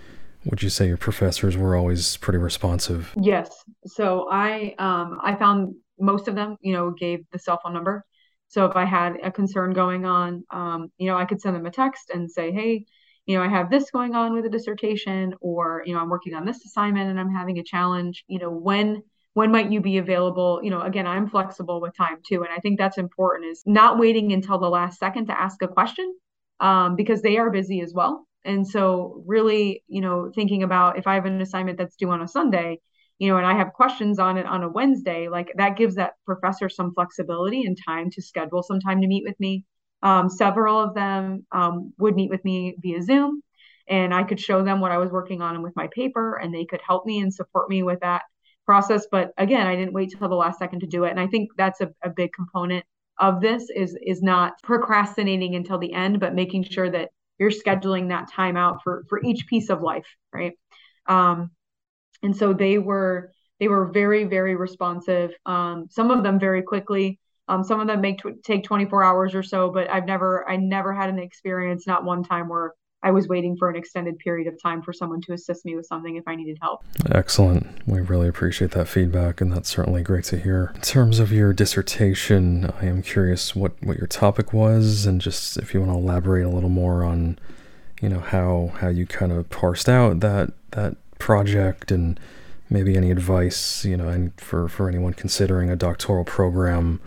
would 0.45 0.63
you 0.63 0.69
say 0.69 0.87
your 0.87 0.97
professors 0.97 1.55
were 1.55 1.75
always 1.75 2.17
pretty 2.17 2.39
responsive? 2.39 3.13
Yes. 3.21 3.63
So 3.85 4.27
I 4.31 4.73
um, 4.79 5.19
I 5.23 5.35
found 5.35 5.75
most 5.99 6.27
of 6.27 6.35
them, 6.35 6.57
you 6.61 6.73
know, 6.73 6.91
gave 6.91 7.25
the 7.31 7.39
cell 7.39 7.59
phone 7.61 7.73
number. 7.73 8.05
So 8.47 8.65
if 8.65 8.75
I 8.75 8.85
had 8.85 9.17
a 9.23 9.31
concern 9.31 9.73
going 9.73 10.05
on, 10.05 10.43
um, 10.49 10.91
you 10.97 11.07
know, 11.07 11.17
I 11.17 11.25
could 11.25 11.39
send 11.39 11.55
them 11.55 11.65
a 11.67 11.71
text 11.71 12.09
and 12.09 12.29
say, 12.29 12.51
hey, 12.51 12.85
you 13.25 13.37
know, 13.37 13.43
I 13.43 13.47
have 13.47 13.69
this 13.69 13.91
going 13.91 14.15
on 14.15 14.33
with 14.33 14.45
a 14.45 14.49
dissertation, 14.49 15.35
or 15.39 15.83
you 15.85 15.93
know, 15.93 15.99
I'm 15.99 16.09
working 16.09 16.33
on 16.33 16.45
this 16.45 16.65
assignment 16.65 17.11
and 17.11 17.19
I'm 17.19 17.31
having 17.31 17.59
a 17.59 17.63
challenge. 17.63 18.23
You 18.27 18.39
know, 18.39 18.49
when 18.49 19.03
when 19.33 19.51
might 19.51 19.71
you 19.71 19.81
be 19.81 19.99
available? 19.99 20.61
You 20.63 20.71
know, 20.71 20.81
again, 20.81 21.05
I'm 21.05 21.29
flexible 21.29 21.79
with 21.79 21.95
time 21.95 22.17
too, 22.27 22.41
and 22.41 22.51
I 22.51 22.57
think 22.57 22.79
that's 22.79 22.97
important. 22.97 23.51
Is 23.51 23.61
not 23.67 23.99
waiting 23.99 24.33
until 24.33 24.57
the 24.57 24.69
last 24.69 24.97
second 24.97 25.27
to 25.27 25.39
ask 25.39 25.61
a 25.61 25.67
question, 25.67 26.11
um, 26.59 26.95
because 26.95 27.21
they 27.21 27.37
are 27.37 27.51
busy 27.51 27.81
as 27.81 27.93
well. 27.93 28.25
And 28.45 28.67
so, 28.67 29.21
really, 29.27 29.83
you 29.87 30.01
know, 30.01 30.31
thinking 30.33 30.63
about 30.63 30.97
if 30.97 31.05
I 31.05 31.13
have 31.13 31.25
an 31.25 31.39
assignment 31.39 31.77
that's 31.77 31.97
due 31.97 32.09
on 32.09 32.23
a 32.23 32.27
Sunday, 32.27 32.79
you 33.19 33.29
know, 33.29 33.37
and 33.37 33.45
I 33.45 33.53
have 33.53 33.73
questions 33.73 34.17
on 34.17 34.37
it 34.37 34.45
on 34.45 34.63
a 34.63 34.69
Wednesday, 34.69 35.27
like 35.27 35.51
that 35.57 35.77
gives 35.77 35.95
that 35.95 36.13
professor 36.25 36.69
some 36.69 36.93
flexibility 36.93 37.63
and 37.63 37.77
time 37.85 38.09
to 38.11 38.21
schedule 38.21 38.63
some 38.63 38.79
time 38.79 39.01
to 39.01 39.07
meet 39.07 39.25
with 39.25 39.37
me. 39.39 39.65
Um, 40.01 40.29
several 40.29 40.79
of 40.79 40.95
them 40.95 41.45
um, 41.51 41.93
would 41.99 42.15
meet 42.15 42.29
with 42.29 42.43
me 42.45 42.75
via 42.79 43.01
Zoom, 43.03 43.43
and 43.89 44.13
I 44.13 44.23
could 44.23 44.39
show 44.39 44.63
them 44.63 44.79
what 44.79 44.91
I 44.93 44.97
was 44.97 45.11
working 45.11 45.41
on 45.41 45.55
and 45.55 45.63
with 45.63 45.75
my 45.75 45.87
paper, 45.93 46.37
and 46.37 46.53
they 46.55 46.63
could 46.63 46.79
help 46.87 47.05
me 47.05 47.19
and 47.19 47.33
support 47.33 47.69
me 47.69 47.83
with 47.83 47.99
that 47.99 48.23
process. 48.65 49.05
But 49.11 49.31
again, 49.37 49.67
I 49.67 49.75
didn't 49.75 49.93
wait 49.93 50.15
till 50.17 50.29
the 50.29 50.35
last 50.35 50.57
second 50.57 50.79
to 50.79 50.87
do 50.87 51.03
it, 51.03 51.11
and 51.11 51.19
I 51.19 51.27
think 51.27 51.49
that's 51.57 51.81
a, 51.81 51.91
a 52.01 52.09
big 52.09 52.31
component 52.31 52.85
of 53.19 53.41
this 53.41 53.69
is 53.75 53.97
is 54.01 54.21
not 54.21 54.53
procrastinating 54.63 55.55
until 55.55 55.77
the 55.77 55.91
end, 55.91 56.21
but 56.21 56.33
making 56.33 56.63
sure 56.63 56.89
that 56.89 57.09
you're 57.37 57.51
scheduling 57.51 58.09
that 58.09 58.31
time 58.31 58.55
out 58.55 58.81
for 58.81 59.03
for 59.09 59.21
each 59.23 59.45
piece 59.47 59.69
of 59.69 59.81
life, 59.81 60.07
right? 60.31 60.53
Um, 61.05 61.51
and 62.23 62.35
so 62.35 62.53
they 62.53 62.77
were 62.77 63.31
they 63.59 63.67
were 63.67 63.85
very 63.85 64.23
very 64.23 64.55
responsive 64.55 65.31
um, 65.45 65.87
some 65.89 66.11
of 66.11 66.23
them 66.23 66.39
very 66.39 66.61
quickly 66.61 67.19
um, 67.47 67.63
some 67.63 67.79
of 67.79 67.87
them 67.87 68.01
make 68.01 68.19
tw- 68.19 68.43
take 68.43 68.63
24 68.63 69.03
hours 69.03 69.35
or 69.35 69.43
so 69.43 69.69
but 69.69 69.89
i've 69.89 70.05
never 70.05 70.47
i 70.49 70.55
never 70.55 70.93
had 70.93 71.09
an 71.09 71.19
experience 71.19 71.87
not 71.87 72.03
one 72.03 72.23
time 72.23 72.47
where 72.47 72.73
I 73.01 73.11
was 73.11 73.27
waiting 73.27 73.55
for 73.55 73.69
an 73.69 73.75
extended 73.75 74.19
period 74.19 74.47
of 74.47 74.61
time 74.61 74.81
for 74.81 74.91
someone 74.91 75.21
to 75.21 75.33
assist 75.33 75.65
me 75.65 75.75
with 75.75 75.85
something 75.85 76.17
if 76.17 76.27
I 76.27 76.35
needed 76.35 76.57
help. 76.61 76.83
Excellent. 77.09 77.65
We 77.87 78.01
really 78.01 78.27
appreciate 78.27 78.71
that 78.71 78.87
feedback, 78.87 79.39
and 79.39 79.53
that's 79.53 79.69
certainly 79.69 80.03
great 80.03 80.25
to 80.25 80.37
hear. 80.37 80.73
In 80.75 80.81
terms 80.81 81.19
of 81.19 81.31
your 81.31 81.53
dissertation, 81.53 82.71
I 82.81 82.85
am 82.87 83.01
curious 83.01 83.55
what, 83.55 83.81
what 83.81 83.97
your 83.97 84.07
topic 84.07 84.51
was, 84.51 85.05
and 85.05 85.21
just 85.21 85.57
if 85.57 85.73
you 85.73 85.79
want 85.79 85.93
to 85.93 85.97
elaborate 85.97 86.45
a 86.45 86.49
little 86.49 86.69
more 86.69 87.05
on, 87.05 87.39
you 88.01 88.09
know, 88.09 88.19
how 88.19 88.73
how 88.79 88.89
you 88.89 89.05
kind 89.05 89.31
of 89.31 89.49
parsed 89.49 89.87
out 89.87 90.19
that 90.19 90.51
that 90.71 90.97
project, 91.19 91.91
and 91.91 92.19
maybe 92.69 92.97
any 92.97 93.11
advice, 93.11 93.85
you 93.85 93.95
know, 93.95 94.07
and 94.09 94.39
for 94.39 94.67
for 94.67 94.89
anyone 94.89 95.13
considering 95.13 95.69
a 95.69 95.75
doctoral 95.75 96.25
program 96.25 96.99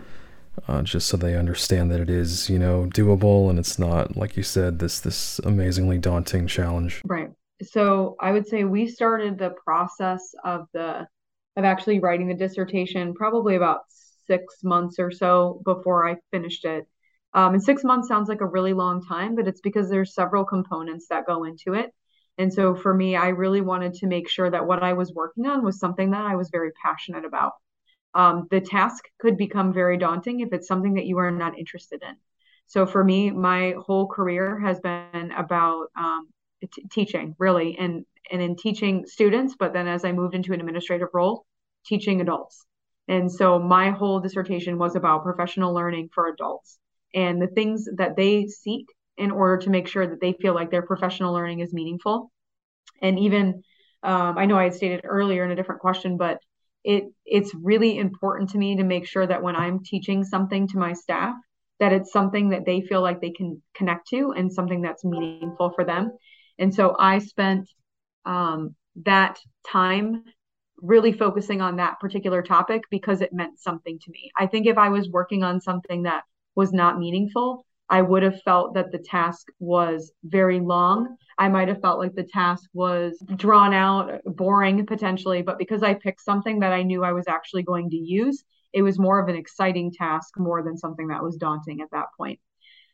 uh, 0.67 0.81
just 0.81 1.07
so 1.07 1.17
they 1.17 1.35
understand 1.35 1.91
that 1.91 1.99
it 1.99 2.09
is, 2.09 2.49
you 2.49 2.59
know, 2.59 2.87
doable 2.93 3.49
and 3.49 3.57
it's 3.59 3.79
not, 3.79 4.15
like 4.15 4.37
you 4.37 4.43
said, 4.43 4.79
this 4.79 4.99
this 4.99 5.39
amazingly 5.39 5.97
daunting 5.97 6.47
challenge. 6.47 7.01
Right. 7.05 7.29
So 7.61 8.15
I 8.19 8.31
would 8.31 8.47
say 8.47 8.63
we 8.63 8.87
started 8.87 9.37
the 9.37 9.51
process 9.63 10.33
of 10.43 10.67
the 10.73 11.07
of 11.55 11.65
actually 11.65 11.99
writing 11.99 12.27
the 12.27 12.33
dissertation 12.33 13.13
probably 13.13 13.55
about 13.55 13.81
six 14.25 14.63
months 14.63 14.99
or 14.99 15.11
so 15.11 15.61
before 15.65 16.07
I 16.07 16.15
finished 16.31 16.65
it. 16.65 16.85
Um, 17.33 17.55
and 17.55 17.63
six 17.63 17.83
months 17.83 18.07
sounds 18.07 18.29
like 18.29 18.41
a 18.41 18.45
really 18.45 18.73
long 18.73 19.03
time, 19.03 19.35
but 19.35 19.47
it's 19.47 19.61
because 19.61 19.89
there's 19.89 20.13
several 20.13 20.45
components 20.45 21.07
that 21.09 21.25
go 21.25 21.43
into 21.43 21.73
it. 21.73 21.91
And 22.37 22.51
so 22.51 22.75
for 22.75 22.93
me, 22.93 23.15
I 23.15 23.29
really 23.29 23.61
wanted 23.61 23.93
to 23.95 24.07
make 24.07 24.29
sure 24.29 24.49
that 24.49 24.65
what 24.65 24.81
I 24.81 24.93
was 24.93 25.13
working 25.13 25.45
on 25.45 25.63
was 25.63 25.79
something 25.79 26.11
that 26.11 26.25
I 26.25 26.35
was 26.35 26.49
very 26.49 26.71
passionate 26.83 27.25
about 27.25 27.53
um, 28.13 28.47
the 28.51 28.61
task 28.61 29.05
could 29.19 29.37
become 29.37 29.73
very 29.73 29.97
daunting 29.97 30.41
if 30.41 30.53
it's 30.53 30.67
something 30.67 30.93
that 30.95 31.05
you 31.05 31.17
are 31.17 31.31
not 31.31 31.57
interested 31.57 32.01
in. 32.03 32.15
So 32.67 32.85
for 32.85 33.03
me, 33.03 33.31
my 33.31 33.75
whole 33.85 34.07
career 34.07 34.59
has 34.59 34.79
been 34.79 35.31
about 35.35 35.87
um, 35.97 36.29
t- 36.61 36.85
teaching, 36.91 37.35
really, 37.39 37.77
and 37.77 38.05
and 38.31 38.41
in 38.41 38.55
teaching 38.55 39.05
students. 39.05 39.55
But 39.57 39.73
then 39.73 39.87
as 39.87 40.05
I 40.05 40.11
moved 40.11 40.35
into 40.35 40.53
an 40.53 40.59
administrative 40.59 41.09
role, 41.13 41.45
teaching 41.85 42.21
adults. 42.21 42.65
And 43.07 43.29
so 43.29 43.59
my 43.59 43.89
whole 43.89 44.21
dissertation 44.21 44.77
was 44.77 44.95
about 44.95 45.23
professional 45.23 45.73
learning 45.73 46.09
for 46.13 46.29
adults 46.29 46.79
and 47.13 47.41
the 47.41 47.47
things 47.47 47.85
that 47.97 48.15
they 48.15 48.47
seek 48.47 48.85
in 49.17 49.31
order 49.31 49.57
to 49.57 49.69
make 49.69 49.87
sure 49.87 50.07
that 50.07 50.21
they 50.21 50.33
feel 50.33 50.53
like 50.53 50.71
their 50.71 50.81
professional 50.81 51.33
learning 51.33 51.59
is 51.59 51.73
meaningful. 51.73 52.31
And 53.01 53.19
even 53.19 53.63
um, 54.03 54.37
I 54.37 54.45
know 54.45 54.57
I 54.57 54.63
had 54.63 54.73
stated 54.73 55.01
earlier 55.03 55.45
in 55.45 55.51
a 55.51 55.55
different 55.55 55.81
question, 55.81 56.17
but 56.17 56.39
it 56.83 57.05
it's 57.25 57.53
really 57.55 57.97
important 57.97 58.49
to 58.49 58.57
me 58.57 58.75
to 58.75 58.83
make 58.83 59.07
sure 59.07 59.25
that 59.25 59.41
when 59.41 59.55
I'm 59.55 59.83
teaching 59.83 60.23
something 60.23 60.67
to 60.69 60.77
my 60.77 60.93
staff, 60.93 61.35
that 61.79 61.93
it's 61.93 62.11
something 62.11 62.49
that 62.49 62.65
they 62.65 62.81
feel 62.81 63.01
like 63.01 63.21
they 63.21 63.31
can 63.31 63.61
connect 63.75 64.09
to 64.09 64.33
and 64.35 64.51
something 64.51 64.81
that's 64.81 65.05
meaningful 65.05 65.71
for 65.71 65.85
them. 65.85 66.11
And 66.59 66.73
so 66.73 66.95
I 66.99 67.19
spent 67.19 67.69
um, 68.25 68.75
that 69.05 69.39
time 69.65 70.23
really 70.81 71.13
focusing 71.13 71.61
on 71.61 71.77
that 71.77 71.99
particular 71.99 72.41
topic 72.41 72.83
because 72.91 73.21
it 73.21 73.31
meant 73.31 73.59
something 73.59 73.97
to 73.99 74.11
me. 74.11 74.31
I 74.37 74.47
think 74.47 74.67
if 74.67 74.77
I 74.77 74.89
was 74.89 75.09
working 75.09 75.43
on 75.43 75.61
something 75.61 76.03
that 76.03 76.23
was 76.55 76.73
not 76.73 76.99
meaningful, 76.99 77.65
I 77.93 78.01
would 78.01 78.23
have 78.23 78.41
felt 78.41 78.73
that 78.73 78.91
the 78.91 78.97
task 78.97 79.49
was 79.59 80.11
very 80.23 80.59
long. 80.59 81.15
I 81.37 81.47
might 81.47 81.67
have 81.67 81.79
felt 81.79 81.99
like 81.99 82.15
the 82.15 82.23
task 82.23 82.67
was 82.73 83.23
drawn 83.35 83.71
out, 83.71 84.19
boring 84.25 84.83
potentially, 84.87 85.43
but 85.43 85.59
because 85.59 85.83
I 85.83 85.93
picked 85.93 86.21
something 86.21 86.61
that 86.61 86.73
I 86.73 86.81
knew 86.81 87.03
I 87.03 87.11
was 87.11 87.27
actually 87.27 87.61
going 87.61 87.91
to 87.91 87.95
use, 87.95 88.43
it 88.73 88.81
was 88.81 88.97
more 88.97 89.19
of 89.19 89.29
an 89.29 89.35
exciting 89.35 89.91
task 89.91 90.39
more 90.39 90.63
than 90.63 90.75
something 90.75 91.09
that 91.09 91.21
was 91.21 91.35
daunting 91.35 91.81
at 91.81 91.91
that 91.91 92.07
point. 92.17 92.39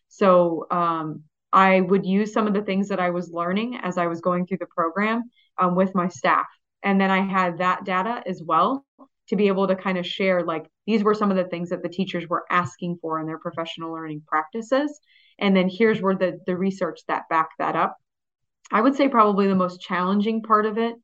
So 0.10 0.68
um, 0.70 1.24
I 1.54 1.80
would 1.80 2.06
use 2.06 2.34
some 2.34 2.46
of 2.46 2.54
the 2.54 2.64
things 2.64 2.90
that 2.90 3.00
I 3.00 3.12
was 3.12 3.32
learning 3.32 3.80
as 3.82 3.98
I 3.98 4.08
was 4.08 4.20
going 4.20 4.48
through 4.48 4.58
the 4.58 4.66
program 4.66 5.32
um, 5.58 5.76
with 5.76 5.96
my 5.96 6.10
staff. 6.10 6.48
And 6.84 7.00
then 7.00 7.10
I 7.10 7.22
had 7.22 7.60
that 7.60 7.86
data 7.86 8.22
as 8.26 8.44
well 8.44 8.86
to 9.30 9.36
be 9.36 9.48
able 9.48 9.68
to 9.68 9.76
kind 9.76 9.98
of 9.98 10.06
share 10.06 10.44
like 10.44 10.66
these 10.86 11.04
were 11.04 11.14
some 11.14 11.32
of 11.32 11.38
the 11.38 11.46
things 11.46 11.70
that 11.70 11.84
the 11.84 11.90
teachers 11.90 12.28
were 12.28 12.46
asking 12.50 12.98
for 13.02 13.20
in 13.20 13.28
their 13.28 13.38
professional 13.38 13.94
learning 13.94 14.24
practices. 14.28 15.00
And 15.40 15.56
then 15.56 15.70
here's 15.70 16.02
where 16.02 16.16
the 16.16 16.40
the 16.46 16.58
research 16.58 17.02
that 17.08 17.30
backed 17.30 17.54
that 17.60 17.76
up. 17.76 17.98
I 18.72 18.82
would 18.82 18.96
say 18.96 19.08
probably 19.08 19.48
the 19.48 19.56
most 19.56 19.82
challenging 19.82 20.42
part 20.42 20.66
of 20.66 20.78
it 20.78 20.96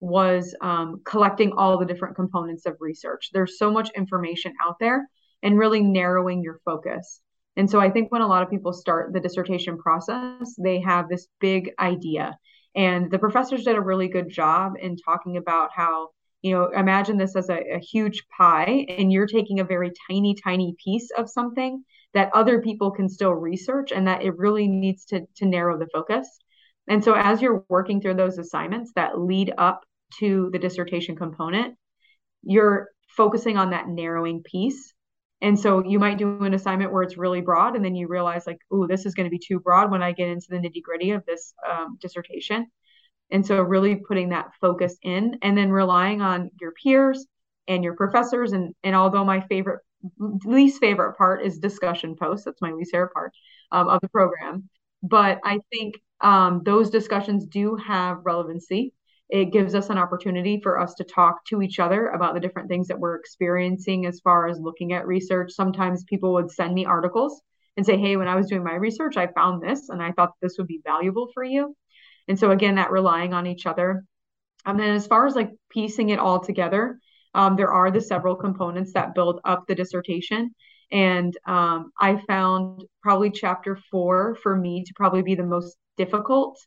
was 0.00 0.54
um, 0.62 1.02
collecting 1.04 1.52
all 1.52 1.78
the 1.78 1.84
different 1.84 2.16
components 2.16 2.64
of 2.64 2.76
research. 2.80 3.30
There's 3.32 3.58
so 3.58 3.70
much 3.70 3.90
information 3.94 4.54
out 4.62 4.76
there 4.80 5.06
and 5.42 5.58
really 5.58 5.82
narrowing 5.82 6.42
your 6.42 6.60
focus. 6.64 7.20
And 7.56 7.68
so 7.68 7.80
i 7.80 7.90
think 7.90 8.12
when 8.12 8.22
a 8.22 8.28
lot 8.28 8.42
of 8.42 8.50
people 8.50 8.72
start 8.72 9.12
the 9.12 9.20
dissertation 9.20 9.76
process 9.76 10.54
they 10.62 10.80
have 10.80 11.08
this 11.08 11.26
big 11.40 11.70
idea. 11.78 12.38
And 12.74 13.10
the 13.10 13.18
professors 13.18 13.64
did 13.64 13.76
a 13.76 13.80
really 13.80 14.08
good 14.08 14.28
job 14.28 14.74
in 14.80 14.96
talking 14.96 15.36
about 15.36 15.70
how 15.74 16.10
you 16.42 16.52
know 16.52 16.70
imagine 16.76 17.16
this 17.16 17.36
as 17.36 17.48
a, 17.48 17.74
a, 17.74 17.78
huge 17.78 18.24
pie 18.36 18.86
and 18.88 19.12
you're 19.12 19.26
taking 19.26 19.60
a 19.60 19.64
very 19.64 19.92
tiny 20.08 20.34
tiny 20.34 20.74
piece 20.82 21.10
of 21.16 21.28
something 21.28 21.84
that 22.14 22.30
other 22.34 22.60
people 22.60 22.90
can 22.90 23.08
still 23.08 23.32
research 23.32 23.92
and 23.92 24.06
that 24.08 24.22
it 24.22 24.36
really 24.36 24.66
needs 24.68 25.04
to 25.06 25.26
to 25.36 25.46
narrow 25.46 25.78
the 25.78 25.88
focus. 25.92 26.38
And 26.88 27.04
so 27.04 27.14
as 27.14 27.40
you're 27.40 27.64
working 27.68 28.00
through 28.00 28.14
those 28.14 28.38
assignments 28.38 28.92
that 28.96 29.20
lead 29.20 29.52
up 29.58 29.84
to 30.18 30.50
the 30.52 30.58
dissertation 30.58 31.14
component 31.14 31.76
you're 32.42 32.88
focusing 33.08 33.56
on 33.56 33.70
that 33.70 33.88
narrowing 33.88 34.42
piece. 34.42 34.92
And 35.42 35.58
so 35.58 35.84
you 35.84 35.98
might 35.98 36.18
do 36.18 36.42
an 36.44 36.54
assignment 36.54 36.92
where 36.92 37.02
it's 37.02 37.16
really 37.16 37.40
broad 37.40 37.74
and 37.74 37.84
then 37.84 37.94
you 37.94 38.08
realize 38.08 38.46
like 38.46 38.58
oh 38.70 38.86
this 38.86 39.06
is 39.06 39.14
going 39.14 39.24
to 39.24 39.30
be 39.30 39.38
too 39.38 39.58
broad 39.58 39.90
when 39.90 40.02
i 40.02 40.12
get 40.12 40.28
into 40.28 40.48
the 40.50 40.58
nitty 40.58 40.82
gritty 40.82 41.12
of 41.12 41.24
this 41.24 41.54
um, 41.68 41.96
dissertation 41.98 42.66
and 43.30 43.46
so 43.46 43.60
really 43.62 43.96
putting 43.96 44.30
that 44.30 44.52
focus 44.60 44.96
in 45.02 45.38
and 45.42 45.56
then 45.56 45.70
relying 45.70 46.20
on 46.20 46.50
your 46.60 46.72
peers 46.72 47.26
and 47.68 47.84
your 47.84 47.94
professors. 47.94 48.52
And, 48.52 48.74
and 48.82 48.94
although 48.94 49.24
my 49.24 49.40
favorite, 49.40 49.80
least 50.44 50.80
favorite 50.80 51.16
part 51.16 51.44
is 51.44 51.58
discussion 51.58 52.16
posts, 52.16 52.44
that's 52.44 52.62
my 52.62 52.72
least 52.72 52.92
favorite 52.92 53.12
part 53.12 53.32
um, 53.72 53.88
of 53.88 54.00
the 54.00 54.08
program. 54.08 54.68
But 55.02 55.40
I 55.44 55.60
think 55.72 55.96
um, 56.20 56.62
those 56.64 56.90
discussions 56.90 57.46
do 57.46 57.76
have 57.76 58.18
relevancy. 58.24 58.92
It 59.30 59.52
gives 59.52 59.74
us 59.74 59.90
an 59.90 59.98
opportunity 59.98 60.60
for 60.60 60.80
us 60.80 60.94
to 60.94 61.04
talk 61.04 61.44
to 61.46 61.62
each 61.62 61.78
other 61.78 62.08
about 62.08 62.34
the 62.34 62.40
different 62.40 62.68
things 62.68 62.88
that 62.88 62.98
we're 62.98 63.14
experiencing 63.14 64.06
as 64.06 64.20
far 64.20 64.48
as 64.48 64.58
looking 64.58 64.92
at 64.92 65.06
research. 65.06 65.52
Sometimes 65.52 66.04
people 66.04 66.34
would 66.34 66.50
send 66.50 66.74
me 66.74 66.84
articles 66.84 67.40
and 67.76 67.86
say, 67.86 67.96
Hey, 67.96 68.16
when 68.16 68.28
I 68.28 68.34
was 68.34 68.48
doing 68.48 68.64
my 68.64 68.74
research, 68.74 69.16
I 69.16 69.28
found 69.28 69.62
this 69.62 69.88
and 69.88 70.02
I 70.02 70.10
thought 70.12 70.32
this 70.42 70.56
would 70.58 70.66
be 70.66 70.82
valuable 70.84 71.30
for 71.32 71.44
you. 71.44 71.76
And 72.30 72.38
so 72.38 72.52
again, 72.52 72.76
that 72.76 72.92
relying 72.92 73.34
on 73.34 73.48
each 73.48 73.66
other. 73.66 74.04
And 74.64 74.78
then 74.78 74.94
as 74.94 75.06
far 75.06 75.26
as 75.26 75.34
like 75.34 75.50
piecing 75.68 76.10
it 76.10 76.20
all 76.20 76.38
together, 76.38 77.00
um, 77.34 77.56
there 77.56 77.72
are 77.72 77.90
the 77.90 78.00
several 78.00 78.36
components 78.36 78.92
that 78.92 79.14
build 79.14 79.40
up 79.44 79.64
the 79.66 79.74
dissertation. 79.74 80.54
And 80.92 81.36
um, 81.44 81.90
I 82.00 82.22
found 82.28 82.84
probably 83.02 83.32
chapter 83.32 83.76
four 83.90 84.36
for 84.42 84.56
me 84.56 84.84
to 84.84 84.92
probably 84.94 85.22
be 85.22 85.34
the 85.34 85.42
most 85.42 85.76
difficult. 85.96 86.58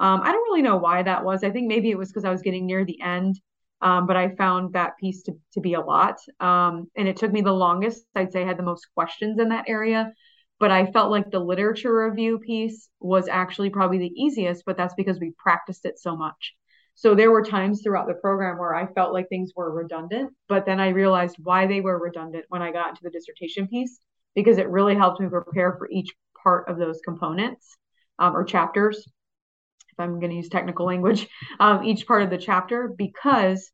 Um, 0.00 0.20
I 0.22 0.32
don't 0.32 0.42
really 0.42 0.62
know 0.62 0.76
why 0.76 1.04
that 1.04 1.24
was. 1.24 1.44
I 1.44 1.50
think 1.50 1.68
maybe 1.68 1.90
it 1.90 1.98
was 1.98 2.08
because 2.08 2.24
I 2.24 2.30
was 2.30 2.42
getting 2.42 2.66
near 2.66 2.84
the 2.84 3.00
end, 3.00 3.40
um, 3.80 4.08
but 4.08 4.16
I 4.16 4.34
found 4.34 4.72
that 4.72 4.98
piece 4.98 5.22
to, 5.24 5.36
to 5.54 5.60
be 5.60 5.74
a 5.74 5.80
lot. 5.80 6.18
Um, 6.40 6.90
and 6.96 7.06
it 7.06 7.16
took 7.16 7.32
me 7.32 7.42
the 7.42 7.52
longest. 7.52 8.04
I'd 8.16 8.32
say 8.32 8.42
I 8.42 8.46
had 8.46 8.58
the 8.58 8.64
most 8.64 8.88
questions 8.94 9.38
in 9.38 9.50
that 9.50 9.68
area 9.68 10.12
but 10.62 10.70
I 10.70 10.86
felt 10.92 11.10
like 11.10 11.28
the 11.28 11.40
literature 11.40 12.08
review 12.08 12.38
piece 12.38 12.88
was 13.00 13.26
actually 13.26 13.70
probably 13.70 13.98
the 13.98 14.14
easiest, 14.14 14.64
but 14.64 14.76
that's 14.76 14.94
because 14.94 15.18
we 15.18 15.34
practiced 15.36 15.84
it 15.84 15.98
so 15.98 16.16
much. 16.16 16.54
So 16.94 17.16
there 17.16 17.32
were 17.32 17.42
times 17.42 17.82
throughout 17.82 18.06
the 18.06 18.14
program 18.14 18.58
where 18.58 18.72
I 18.72 18.86
felt 18.86 19.12
like 19.12 19.28
things 19.28 19.50
were 19.56 19.74
redundant, 19.74 20.32
but 20.48 20.64
then 20.64 20.78
I 20.78 20.90
realized 20.90 21.34
why 21.42 21.66
they 21.66 21.80
were 21.80 21.98
redundant 21.98 22.44
when 22.48 22.62
I 22.62 22.70
got 22.70 22.90
into 22.90 23.00
the 23.02 23.10
dissertation 23.10 23.66
piece 23.66 23.98
because 24.36 24.58
it 24.58 24.68
really 24.68 24.94
helped 24.94 25.20
me 25.20 25.28
prepare 25.28 25.72
for 25.72 25.88
each 25.90 26.12
part 26.40 26.68
of 26.68 26.78
those 26.78 27.00
components 27.04 27.76
um, 28.20 28.36
or 28.36 28.44
chapters. 28.44 28.98
If 28.98 29.98
I'm 29.98 30.20
going 30.20 30.30
to 30.30 30.36
use 30.36 30.48
technical 30.48 30.86
language, 30.86 31.26
um, 31.58 31.82
each 31.82 32.06
part 32.06 32.22
of 32.22 32.30
the 32.30 32.38
chapter 32.38 32.94
because 32.96 33.68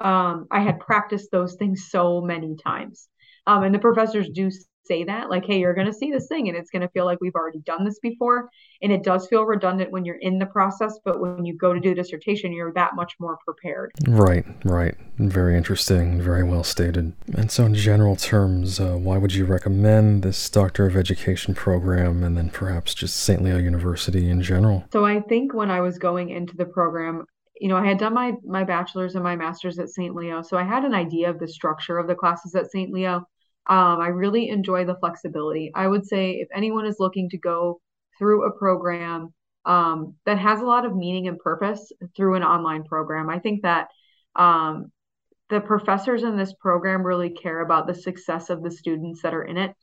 um, 0.00 0.48
I 0.50 0.58
had 0.58 0.80
practiced 0.80 1.30
those 1.30 1.54
things 1.54 1.86
so 1.88 2.20
many 2.20 2.56
times. 2.56 3.08
Um, 3.46 3.62
and 3.62 3.72
the 3.72 3.78
professors 3.78 4.28
do 4.28 4.50
say 4.84 5.04
that 5.04 5.30
like 5.30 5.44
hey 5.44 5.58
you're 5.58 5.74
going 5.74 5.86
to 5.86 5.92
see 5.92 6.10
this 6.10 6.26
thing 6.26 6.48
and 6.48 6.56
it's 6.56 6.70
going 6.70 6.82
to 6.82 6.88
feel 6.88 7.04
like 7.04 7.18
we've 7.20 7.34
already 7.34 7.60
done 7.60 7.84
this 7.84 7.98
before 8.00 8.48
and 8.80 8.92
it 8.92 9.02
does 9.02 9.26
feel 9.28 9.44
redundant 9.44 9.90
when 9.90 10.04
you're 10.04 10.18
in 10.20 10.38
the 10.38 10.46
process 10.46 10.98
but 11.04 11.20
when 11.20 11.44
you 11.44 11.56
go 11.56 11.72
to 11.72 11.80
do 11.80 11.92
a 11.92 11.94
dissertation 11.94 12.52
you're 12.52 12.72
that 12.72 12.94
much 12.94 13.14
more 13.20 13.38
prepared 13.44 13.92
right 14.08 14.44
right 14.64 14.96
very 15.18 15.56
interesting 15.56 16.20
very 16.20 16.42
well 16.42 16.64
stated 16.64 17.12
and 17.34 17.50
so 17.50 17.64
in 17.64 17.74
general 17.74 18.16
terms 18.16 18.80
uh, 18.80 18.96
why 18.96 19.16
would 19.16 19.34
you 19.34 19.44
recommend 19.44 20.22
this 20.22 20.48
doctor 20.50 20.86
of 20.86 20.96
education 20.96 21.54
program 21.54 22.22
and 22.24 22.36
then 22.36 22.50
perhaps 22.50 22.94
just 22.94 23.16
st 23.16 23.42
leo 23.42 23.58
university 23.58 24.28
in 24.28 24.42
general 24.42 24.84
so 24.92 25.04
i 25.04 25.20
think 25.20 25.54
when 25.54 25.70
i 25.70 25.80
was 25.80 25.98
going 25.98 26.30
into 26.30 26.56
the 26.56 26.66
program 26.66 27.24
you 27.62 27.68
know, 27.68 27.76
I 27.76 27.86
had 27.86 27.98
done 27.98 28.12
my 28.12 28.32
my 28.44 28.64
bachelor's 28.64 29.14
and 29.14 29.22
my 29.22 29.36
master's 29.36 29.78
at 29.78 29.88
St. 29.88 30.16
Leo, 30.16 30.42
so 30.42 30.56
I 30.56 30.64
had 30.64 30.84
an 30.84 30.94
idea 30.94 31.30
of 31.30 31.38
the 31.38 31.46
structure 31.46 31.96
of 31.96 32.08
the 32.08 32.14
classes 32.16 32.56
at 32.56 32.72
St. 32.72 32.90
Leo. 32.90 33.24
Um, 33.66 34.00
I 34.00 34.08
really 34.08 34.48
enjoy 34.48 34.84
the 34.84 34.96
flexibility. 34.96 35.70
I 35.74 35.86
would 35.86 36.06
say 36.06 36.32
if 36.32 36.48
anyone 36.54 36.86
is 36.86 36.96
looking 36.98 37.30
to 37.30 37.38
go 37.38 37.80
through 38.18 38.46
a 38.46 38.52
program 38.58 39.32
um, 39.64 40.14
that 40.26 40.38
has 40.38 40.60
a 40.60 40.66
lot 40.66 40.84
of 40.84 40.96
meaning 40.96 41.28
and 41.28 41.38
purpose 41.38 41.92
through 42.16 42.34
an 42.34 42.42
online 42.42 42.84
program. 42.84 43.30
I 43.30 43.38
think 43.38 43.62
that 43.62 43.88
um, 44.34 44.90
the 45.50 45.60
professors 45.60 46.22
in 46.22 46.36
this 46.36 46.52
program 46.54 47.06
really 47.06 47.30
care 47.30 47.60
about 47.60 47.86
the 47.86 47.94
success 47.94 48.50
of 48.50 48.62
the 48.62 48.70
students 48.70 49.22
that 49.22 49.34
are 49.34 49.44
in 49.44 49.58
it. 49.58 49.74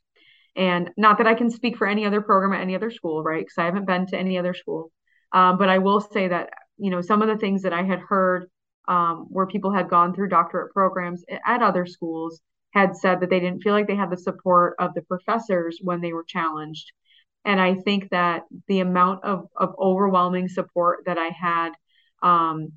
And 0.55 0.89
not 0.97 1.19
that 1.19 1.27
I 1.27 1.35
can 1.35 1.49
speak 1.51 1.77
for 1.77 1.87
any 1.87 2.05
other 2.05 2.21
program 2.21 2.53
at 2.53 2.61
any 2.61 2.75
other 2.75 2.91
school, 2.91 3.23
right? 3.23 3.41
Because 3.41 3.57
I 3.57 3.65
haven't 3.65 3.85
been 3.85 4.07
to 4.07 4.17
any 4.17 4.37
other 4.37 4.53
school. 4.53 4.91
Um, 5.31 5.57
but 5.57 5.69
I 5.69 5.77
will 5.77 6.01
say 6.01 6.27
that, 6.27 6.49
you 6.77 6.89
know, 6.89 7.01
some 7.01 7.21
of 7.21 7.27
the 7.27 7.37
things 7.37 7.61
that 7.61 7.73
I 7.73 7.83
had 7.83 7.99
heard 7.99 8.49
um, 8.87 9.27
where 9.29 9.45
people 9.45 9.71
had 9.71 9.89
gone 9.89 10.13
through 10.13 10.29
doctorate 10.29 10.73
programs 10.73 11.23
at 11.45 11.61
other 11.61 11.85
schools 11.85 12.41
had 12.71 12.95
said 12.95 13.19
that 13.19 13.29
they 13.29 13.39
didn't 13.39 13.61
feel 13.61 13.73
like 13.73 13.87
they 13.87 13.95
had 13.95 14.11
the 14.11 14.17
support 14.17 14.75
of 14.79 14.93
the 14.93 15.01
professors 15.01 15.79
when 15.81 16.01
they 16.01 16.13
were 16.13 16.23
challenged. 16.23 16.91
And 17.45 17.59
I 17.59 17.75
think 17.75 18.09
that 18.11 18.43
the 18.67 18.81
amount 18.81 19.23
of, 19.23 19.47
of 19.55 19.75
overwhelming 19.79 20.47
support 20.49 21.03
that 21.05 21.17
I 21.17 21.29
had 21.29 21.71
um, 22.21 22.73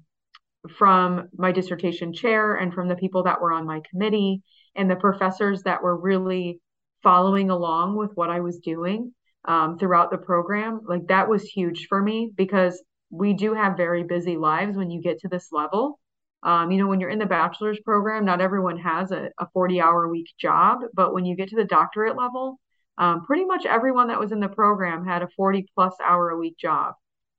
from 0.76 1.28
my 1.36 1.52
dissertation 1.52 2.12
chair 2.12 2.54
and 2.54 2.72
from 2.72 2.88
the 2.88 2.96
people 2.96 3.24
that 3.24 3.40
were 3.40 3.52
on 3.52 3.66
my 3.66 3.82
committee 3.90 4.42
and 4.74 4.90
the 4.90 4.96
professors 4.96 5.62
that 5.64 5.82
were 5.82 5.96
really 5.96 6.60
following 7.02 7.50
along 7.50 7.96
with 7.96 8.12
what 8.14 8.30
I 8.30 8.40
was 8.40 8.58
doing 8.58 9.12
um, 9.44 9.78
throughout 9.78 10.10
the 10.10 10.18
program, 10.18 10.82
like 10.86 11.08
that 11.08 11.28
was 11.28 11.42
huge 11.42 11.86
for 11.88 12.00
me 12.00 12.30
because 12.34 12.82
we 13.10 13.34
do 13.34 13.54
have 13.54 13.76
very 13.76 14.04
busy 14.04 14.36
lives 14.36 14.76
when 14.76 14.90
you 14.90 15.02
get 15.02 15.18
to 15.20 15.28
this 15.28 15.48
level. 15.50 15.98
Um, 16.42 16.70
you 16.70 16.78
know, 16.78 16.88
when 16.88 16.98
you're 17.00 17.10
in 17.10 17.18
the 17.18 17.26
bachelor's 17.26 17.78
program, 17.80 18.24
not 18.24 18.40
everyone 18.40 18.78
has 18.78 19.12
a, 19.12 19.30
a 19.38 19.46
40 19.52 19.80
hour 19.80 20.08
week 20.08 20.28
job, 20.38 20.80
but 20.94 21.14
when 21.14 21.24
you 21.24 21.36
get 21.36 21.48
to 21.50 21.56
the 21.56 21.64
doctorate 21.64 22.16
level, 22.16 22.58
um, 22.98 23.24
pretty 23.24 23.44
much 23.44 23.64
everyone 23.64 24.08
that 24.08 24.18
was 24.18 24.32
in 24.32 24.40
the 24.40 24.48
program 24.48 25.06
had 25.06 25.22
a 25.22 25.28
40 25.36 25.66
plus 25.74 25.94
hour 26.04 26.30
a 26.30 26.38
week 26.38 26.58
job. 26.58 26.94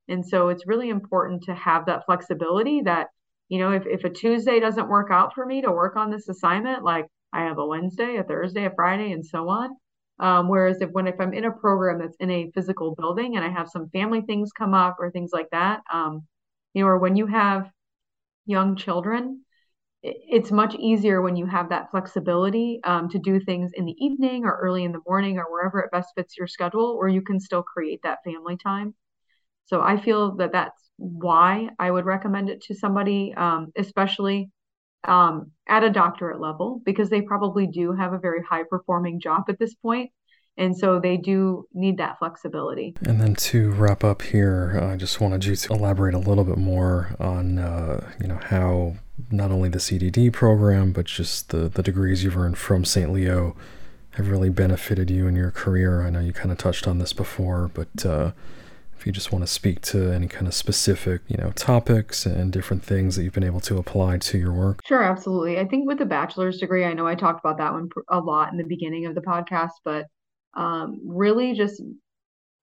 And 0.08 0.26
so 0.26 0.48
it's 0.48 0.66
really 0.66 0.90
important 0.90 1.44
to 1.44 1.54
have 1.54 1.86
that 1.86 2.04
flexibility 2.06 2.82
that, 2.82 3.08
you 3.48 3.58
know, 3.58 3.72
if, 3.72 3.86
if 3.86 4.04
a 4.04 4.10
Tuesday 4.10 4.60
doesn't 4.60 4.88
work 4.88 5.10
out 5.10 5.34
for 5.34 5.46
me 5.46 5.62
to 5.62 5.70
work 5.70 5.96
on 5.96 6.10
this 6.10 6.28
assignment, 6.28 6.82
like 6.82 7.06
I 7.32 7.42
have 7.42 7.58
a 7.58 7.66
Wednesday, 7.66 8.16
a 8.16 8.24
Thursday, 8.24 8.64
a 8.64 8.70
Friday, 8.70 9.12
and 9.12 9.24
so 9.24 9.48
on. 9.48 9.70
Um, 10.20 10.48
whereas 10.48 10.80
if 10.80 10.90
when 10.90 11.08
if 11.08 11.20
I'm 11.20 11.32
in 11.32 11.44
a 11.44 11.50
program 11.50 11.98
that's 11.98 12.16
in 12.20 12.30
a 12.30 12.50
physical 12.54 12.94
building 12.94 13.36
and 13.36 13.44
I 13.44 13.48
have 13.48 13.68
some 13.68 13.88
family 13.90 14.20
things 14.20 14.52
come 14.52 14.72
up 14.72 14.96
or 15.00 15.10
things 15.10 15.30
like 15.32 15.50
that, 15.50 15.82
um, 15.92 16.26
you 16.72 16.82
know, 16.82 16.88
or 16.88 16.98
when 16.98 17.16
you 17.16 17.26
have 17.26 17.68
young 18.46 18.76
children, 18.76 19.42
it's 20.02 20.50
much 20.50 20.74
easier 20.74 21.22
when 21.22 21.34
you 21.34 21.46
have 21.46 21.70
that 21.70 21.90
flexibility 21.90 22.80
um, 22.84 23.08
to 23.08 23.18
do 23.18 23.40
things 23.40 23.72
in 23.74 23.86
the 23.86 23.96
evening 23.98 24.44
or 24.44 24.58
early 24.60 24.84
in 24.84 24.92
the 24.92 25.00
morning 25.06 25.38
or 25.38 25.50
wherever 25.50 25.80
it 25.80 25.90
best 25.90 26.10
fits 26.14 26.36
your 26.36 26.46
schedule, 26.46 26.98
where 26.98 27.08
you 27.08 27.22
can 27.22 27.40
still 27.40 27.62
create 27.62 28.00
that 28.02 28.18
family 28.22 28.56
time. 28.56 28.94
So 29.64 29.80
I 29.80 29.98
feel 29.98 30.36
that 30.36 30.52
that's 30.52 30.90
why 30.96 31.70
I 31.78 31.90
would 31.90 32.04
recommend 32.04 32.50
it 32.50 32.60
to 32.64 32.74
somebody, 32.74 33.32
um, 33.34 33.72
especially 33.76 34.50
um, 35.04 35.52
at 35.66 35.84
a 35.84 35.90
doctorate 35.90 36.40
level, 36.40 36.82
because 36.84 37.08
they 37.08 37.22
probably 37.22 37.66
do 37.66 37.92
have 37.92 38.12
a 38.12 38.18
very 38.18 38.42
high 38.42 38.64
performing 38.68 39.20
job 39.20 39.44
at 39.48 39.58
this 39.58 39.74
point 39.74 40.10
and 40.56 40.76
so 40.76 41.00
they 41.00 41.16
do 41.16 41.66
need 41.74 41.98
that 41.98 42.18
flexibility. 42.18 42.94
And 43.04 43.20
then 43.20 43.34
to 43.36 43.72
wrap 43.72 44.04
up 44.04 44.22
here, 44.22 44.78
I 44.82 44.96
just 44.96 45.20
wanted 45.20 45.44
you 45.44 45.56
to 45.56 45.72
elaborate 45.72 46.14
a 46.14 46.18
little 46.18 46.44
bit 46.44 46.58
more 46.58 47.16
on, 47.18 47.58
uh, 47.58 48.12
you 48.20 48.28
know, 48.28 48.38
how 48.44 48.96
not 49.30 49.50
only 49.50 49.68
the 49.68 49.78
EDD 49.78 50.32
program, 50.32 50.92
but 50.92 51.06
just 51.06 51.50
the, 51.50 51.68
the 51.68 51.82
degrees 51.82 52.22
you've 52.22 52.36
earned 52.36 52.58
from 52.58 52.84
St. 52.84 53.12
Leo 53.12 53.56
have 54.10 54.28
really 54.28 54.50
benefited 54.50 55.10
you 55.10 55.26
in 55.26 55.34
your 55.34 55.50
career. 55.50 56.02
I 56.02 56.10
know 56.10 56.20
you 56.20 56.32
kind 56.32 56.52
of 56.52 56.58
touched 56.58 56.86
on 56.86 56.98
this 56.98 57.12
before, 57.12 57.70
but 57.74 58.06
uh, 58.06 58.30
if 58.96 59.04
you 59.06 59.12
just 59.12 59.32
want 59.32 59.42
to 59.44 59.50
speak 59.50 59.80
to 59.82 60.12
any 60.12 60.28
kind 60.28 60.46
of 60.46 60.54
specific, 60.54 61.22
you 61.26 61.36
know, 61.36 61.50
topics 61.50 62.26
and 62.26 62.52
different 62.52 62.84
things 62.84 63.16
that 63.16 63.24
you've 63.24 63.32
been 63.32 63.42
able 63.42 63.60
to 63.60 63.76
apply 63.76 64.18
to 64.18 64.38
your 64.38 64.52
work. 64.52 64.80
Sure, 64.86 65.02
absolutely. 65.02 65.58
I 65.58 65.66
think 65.66 65.88
with 65.88 65.98
the 65.98 66.06
bachelor's 66.06 66.58
degree, 66.58 66.84
I 66.84 66.92
know 66.92 67.08
I 67.08 67.16
talked 67.16 67.44
about 67.44 67.58
that 67.58 67.72
one 67.72 67.88
a 68.08 68.20
lot 68.20 68.52
in 68.52 68.58
the 68.58 68.64
beginning 68.64 69.06
of 69.06 69.16
the 69.16 69.20
podcast, 69.20 69.72
but 69.84 70.06
um, 70.56 71.00
really 71.04 71.54
just 71.54 71.82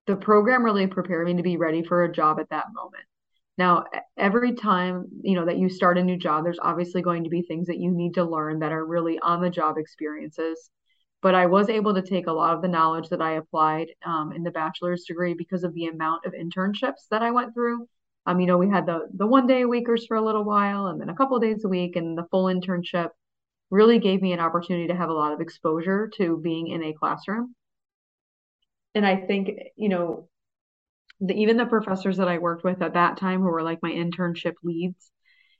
the 0.06 0.16
program 0.16 0.64
really 0.64 0.86
prepared 0.86 1.26
me 1.26 1.36
to 1.36 1.42
be 1.42 1.56
ready 1.56 1.82
for 1.82 2.04
a 2.04 2.12
job 2.12 2.40
at 2.40 2.48
that 2.50 2.66
moment. 2.72 3.04
Now, 3.58 3.84
every 4.16 4.54
time, 4.54 5.06
you 5.22 5.36
know, 5.36 5.44
that 5.44 5.58
you 5.58 5.68
start 5.68 5.98
a 5.98 6.02
new 6.02 6.16
job, 6.16 6.44
there's 6.44 6.58
obviously 6.60 7.02
going 7.02 7.24
to 7.24 7.30
be 7.30 7.42
things 7.42 7.66
that 7.66 7.78
you 7.78 7.90
need 7.90 8.14
to 8.14 8.24
learn 8.24 8.58
that 8.60 8.72
are 8.72 8.84
really 8.84 9.18
on 9.18 9.42
the 9.42 9.50
job 9.50 9.76
experiences. 9.76 10.70
But 11.20 11.34
I 11.34 11.46
was 11.46 11.68
able 11.68 11.94
to 11.94 12.02
take 12.02 12.26
a 12.26 12.32
lot 12.32 12.54
of 12.54 12.62
the 12.62 12.68
knowledge 12.68 13.08
that 13.10 13.22
I 13.22 13.32
applied 13.32 13.88
um, 14.04 14.32
in 14.32 14.42
the 14.42 14.50
bachelor's 14.50 15.04
degree 15.04 15.34
because 15.34 15.62
of 15.62 15.74
the 15.74 15.86
amount 15.86 16.24
of 16.24 16.32
internships 16.32 17.06
that 17.10 17.22
I 17.22 17.30
went 17.30 17.54
through. 17.54 17.86
Um, 18.26 18.40
you 18.40 18.46
know, 18.46 18.58
we 18.58 18.68
had 18.68 18.86
the 18.86 19.08
the 19.14 19.26
one 19.26 19.46
day 19.46 19.62
a 19.62 19.68
weekers 19.68 20.06
for 20.06 20.16
a 20.16 20.22
little 20.22 20.44
while, 20.44 20.86
and 20.86 21.00
then 21.00 21.08
a 21.08 21.14
couple 21.14 21.38
days 21.38 21.64
a 21.64 21.68
week, 21.68 21.96
and 21.96 22.16
the 22.16 22.26
full 22.30 22.44
internship 22.44 23.10
really 23.70 23.98
gave 23.98 24.22
me 24.22 24.32
an 24.32 24.40
opportunity 24.40 24.88
to 24.88 24.94
have 24.94 25.10
a 25.10 25.14
lot 25.14 25.32
of 25.32 25.40
exposure 25.40 26.10
to 26.16 26.38
being 26.38 26.68
in 26.68 26.82
a 26.84 26.92
classroom 26.92 27.54
and 28.94 29.06
I 29.06 29.16
think, 29.16 29.50
you 29.76 29.88
know, 29.88 30.28
the, 31.20 31.34
even 31.34 31.56
the 31.56 31.66
professors 31.66 32.16
that 32.16 32.28
I 32.28 32.38
worked 32.38 32.64
with 32.64 32.82
at 32.82 32.94
that 32.94 33.16
time 33.16 33.40
who 33.40 33.46
were 33.46 33.62
like 33.62 33.82
my 33.82 33.90
internship 33.90 34.54
leads, 34.62 35.10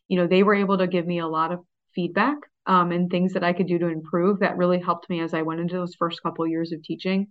you 0.09 0.19
know, 0.19 0.27
they 0.27 0.43
were 0.43 0.55
able 0.55 0.79
to 0.79 0.87
give 0.87 1.07
me 1.07 1.21
a 1.21 1.27
lot 1.27 1.53
of 1.53 1.61
feedback 1.95 2.37
um, 2.67 2.93
and 2.93 3.11
things 3.11 3.33
that 3.33 3.45
I 3.45 3.53
could 3.53 3.67
do 3.67 3.79
to 3.79 3.89
improve 3.89 4.41
that 4.41 4.57
really 4.57 4.81
helped 4.81 5.09
me 5.09 5.21
as 5.21 5.35
I 5.35 5.43
went 5.43 5.61
into 5.61 5.75
those 5.75 5.95
first 5.95 6.23
couple 6.23 6.47
years 6.47 6.73
of 6.73 6.83
teaching. 6.83 7.29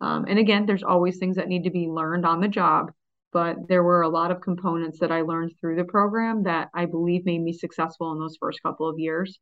Um, 0.00 0.24
and 0.28 0.38
again, 0.38 0.66
there's 0.66 0.82
always 0.82 1.18
things 1.18 1.36
that 1.36 1.48
need 1.48 1.64
to 1.64 1.70
be 1.70 1.86
learned 1.86 2.26
on 2.26 2.40
the 2.40 2.48
job, 2.48 2.90
but 3.32 3.68
there 3.68 3.82
were 3.82 4.02
a 4.02 4.08
lot 4.08 4.30
of 4.30 4.40
components 4.40 4.98
that 5.00 5.12
I 5.12 5.22
learned 5.22 5.52
through 5.60 5.76
the 5.76 5.84
program 5.84 6.44
that 6.44 6.68
I 6.74 6.86
believe 6.86 7.24
made 7.24 7.42
me 7.42 7.52
successful 7.52 8.12
in 8.12 8.18
those 8.18 8.36
first 8.40 8.62
couple 8.62 8.88
of 8.88 8.98
years. 8.98 9.38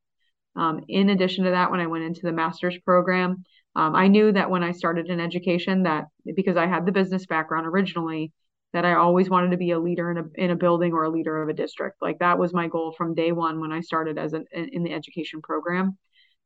Um, 0.56 0.84
in 0.88 1.10
addition 1.10 1.44
to 1.44 1.50
that, 1.50 1.70
when 1.70 1.80
I 1.80 1.86
went 1.86 2.04
into 2.04 2.22
the 2.22 2.32
master's 2.32 2.78
program, 2.78 3.44
um, 3.74 3.94
I 3.94 4.08
knew 4.08 4.32
that 4.32 4.50
when 4.50 4.62
I 4.62 4.72
started 4.72 5.08
in 5.08 5.20
education, 5.20 5.84
that 5.84 6.04
because 6.36 6.56
I 6.56 6.66
had 6.66 6.84
the 6.84 6.92
business 6.92 7.26
background 7.26 7.66
originally, 7.66 8.32
that 8.72 8.84
I 8.84 8.94
always 8.94 9.28
wanted 9.30 9.50
to 9.50 9.56
be 9.56 9.70
a 9.70 9.78
leader 9.78 10.10
in 10.10 10.18
a 10.18 10.24
in 10.34 10.50
a 10.50 10.56
building 10.56 10.92
or 10.92 11.04
a 11.04 11.10
leader 11.10 11.42
of 11.42 11.48
a 11.48 11.54
district. 11.54 11.96
Like 12.00 12.18
that 12.18 12.38
was 12.38 12.52
my 12.52 12.68
goal 12.68 12.94
from 12.96 13.14
day 13.14 13.32
one 13.32 13.60
when 13.60 13.72
I 13.72 13.80
started 13.80 14.18
as 14.18 14.32
an 14.32 14.44
in 14.52 14.82
the 14.82 14.92
education 14.92 15.40
program. 15.42 15.96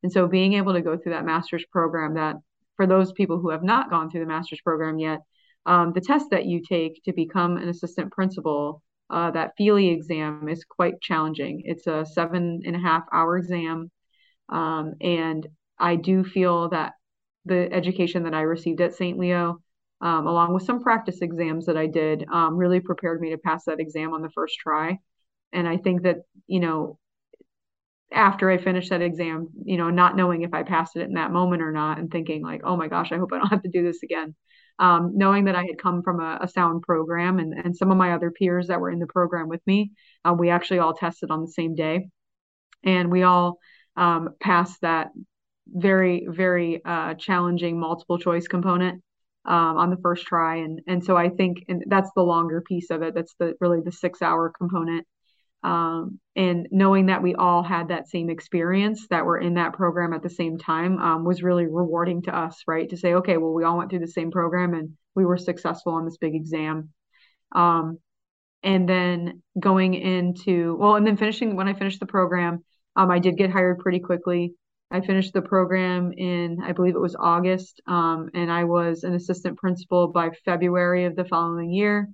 And 0.03 0.13
so 0.13 0.27
being 0.27 0.55
able 0.55 0.75
to 0.75 0.83
go 0.83 0.97
through 0.97 1.13
that 1.13 1.25
master's 1.25 1.65
program, 1.67 2.15
that 2.15 2.37
for 2.77 2.87
those 2.87 3.13
people 3.13 3.39
who 3.39 3.51
have 3.51 3.63
not 3.63 3.91
gone 3.91 4.11
through 4.11 4.21
the 4.21 4.27
master's 4.27 4.61
program 4.61 4.99
yet, 4.99 5.21
um, 5.65 5.93
the 5.95 6.01
test 6.01 6.27
that 6.31 6.47
you 6.47 6.63
take 6.63 7.03
to 7.05 7.13
become 7.13 7.57
an 7.57 7.69
assistant 7.69 8.13
principal, 8.13 8.83
uh, 9.11 9.31
that 9.33 9.53
FELE 9.57 9.79
exam 9.79 10.49
is 10.49 10.65
quite 10.65 11.01
challenging. 11.01 11.63
It's 11.65 11.87
a 11.87 12.05
seven 12.05 12.63
and 12.65 12.77
a 12.77 12.79
half 12.79 13.03
hour 13.13 13.39
exam. 13.39 13.91
Um, 14.49 14.95
and 15.01 15.47
I 15.79 15.97
do 15.97 16.25
feel 16.25 16.71
that 16.71 16.93
the 17.45 17.73
education 17.73 18.25
that 18.25 18.35
I 18.35 18.43
received 18.43 18.81
at 18.81 18.95
St. 18.95 19.19
Leo, 19.19 19.61
um, 20.01 20.27
along 20.27 20.53
with 20.53 20.65
some 20.65 20.83
practice 20.83 21.21
exams 21.23 21.67
that 21.67 21.77
I 21.77 21.87
did, 21.87 22.27
um, 22.31 22.57
really 22.57 22.81
prepared 22.81 23.21
me 23.21 23.31
to 23.31 23.39
pass 23.39 23.65
that 23.65 23.81
exam 23.81 24.13
on 24.13 24.23
the 24.23 24.31
first 24.31 24.57
try. 24.59 24.99
And 25.53 25.69
I 25.69 25.77
think 25.77 26.03
that, 26.03 26.19
you 26.47 26.61
know, 26.61 26.99
after 28.13 28.51
I 28.51 28.59
finished 28.59 28.91
that 28.91 29.03
exam, 29.03 29.49
you 29.65 29.77
know, 29.77 29.91
not 29.91 30.17
knowing 30.17 30.43
if 30.43 30.55
I 30.55 30.63
passed 30.63 30.97
it 30.97 31.03
in 31.03 31.15
that 31.15 31.33
moment 31.33 31.63
or 31.63 31.73
not, 31.73 31.99
and 31.99 32.11
thinking 32.11 32.43
like, 32.43 32.63
oh 32.65 32.77
my 32.77 32.89
gosh, 32.89 33.13
I 33.13 33.17
hope 33.17 33.33
I 33.33 33.39
don't 33.39 33.49
have 33.49 33.63
to 33.63 33.69
do 33.69 33.85
this 33.85 34.03
again. 34.03 34.35
Um, 34.79 35.13
knowing 35.15 35.47
that 35.47 35.57
I 35.57 35.65
had 35.65 35.79
come 35.81 36.03
from 36.03 36.21
a, 36.21 36.39
a, 36.43 36.49
sound 36.49 36.83
program 36.83 37.39
and, 37.39 37.55
and 37.55 37.75
some 37.75 37.91
of 37.91 37.97
my 37.97 38.13
other 38.13 38.31
peers 38.31 38.67
that 38.67 38.79
were 38.79 38.91
in 38.91 38.99
the 38.99 39.07
program 39.07 39.49
with 39.49 39.63
me, 39.67 39.93
uh, 40.23 40.35
we 40.39 40.51
actually 40.51 40.81
all 40.81 40.93
tested 40.93 41.31
on 41.31 41.41
the 41.41 41.51
same 41.51 41.75
day. 41.75 42.11
And 42.85 43.11
we 43.11 43.23
all 43.23 43.59
um, 43.97 44.31
that 44.83 45.09
very 45.69 46.27
very 46.29 46.81
uh, 46.85 47.15
challenging 47.15 47.79
multiple 47.79 48.19
choice 48.19 48.47
component 48.47 49.03
um, 49.45 49.77
on 49.77 49.91
the 49.91 49.97
first 49.97 50.27
try. 50.27 50.57
And 50.57 50.81
and 50.87 51.05
so 51.05 51.17
i 51.17 51.29
think 51.29 51.65
and 51.69 51.85
that's 51.89 52.11
the 52.17 52.23
longer 52.23 52.61
piece 52.61 52.91
of 52.91 53.03
it. 53.03 53.15
That's 53.15 53.35
the 53.39 53.55
really 53.61 53.81
the 53.81 53.93
six 53.93 54.23
hour 54.23 54.53
component. 54.57 55.07
Um, 55.63 56.21
and 56.37 56.69
knowing 56.71 57.07
that 57.07 57.23
we 57.23 57.35
all 57.35 57.63
had 57.63 57.89
that 57.89 58.09
same 58.09 58.31
experience 58.31 59.09
that 59.09 59.25
were 59.25 59.39
in 59.39 59.55
that 59.55 59.73
program 59.73 60.13
at 60.13 60.23
the 60.23 60.31
same 60.31 60.59
time 60.59 60.99
um, 60.99 61.25
was 61.25 61.43
really 61.43 61.67
rewarding 61.67 62.23
to 62.23 62.37
us 62.37 62.63
right? 62.67 62.89
To 62.91 62.97
say 62.97 63.15
okay 63.15 63.37
well 63.37 63.53
we 63.53 63.65
all 63.65 63.79
went 63.79 63.91
through 63.91 64.01
the 64.01 64.09
same 64.09 64.31
program 64.31 64.75
and 64.75 64.91
we 65.15 65.25
were 65.25 65.39
successful 65.39 65.93
on 65.93 66.05
this 66.05 66.19
big 66.19 66.35
exam. 66.35 66.91
Um, 67.53 67.99
and 68.63 68.89
then 68.89 69.43
going 69.59 69.95
into 69.95 70.77
well 70.77 70.97
and 70.97 71.07
then 71.07 71.17
finishing 71.17 71.57
when 71.57 71.69
i 71.69 71.75
finished 71.75 72.01
the 72.01 72.07
program 72.07 72.65
um, 72.97 73.11
i 73.11 73.19
did 73.19 73.37
get 73.37 73.51
hired 73.51 73.79
pretty 73.79 74.01
quickly 74.01 74.55
I 74.91 75.01
finished 75.01 75.33
the 75.33 75.43
program 75.43 76.13
in, 76.13 76.59
I 76.63 76.73
believe 76.73 76.95
it 76.95 77.01
was 77.01 77.17
August, 77.19 77.81
um, 77.89 78.31
and 78.35 78.53
I 78.53 78.65
was 78.65 79.03
an 79.03 79.15
assistant 79.15 79.59
principal 79.59 80.09
by 80.09 80.31
February 80.45 81.07
of 81.07 81.17
the 81.17 81.25
following 81.25 81.73
year. 81.73 82.09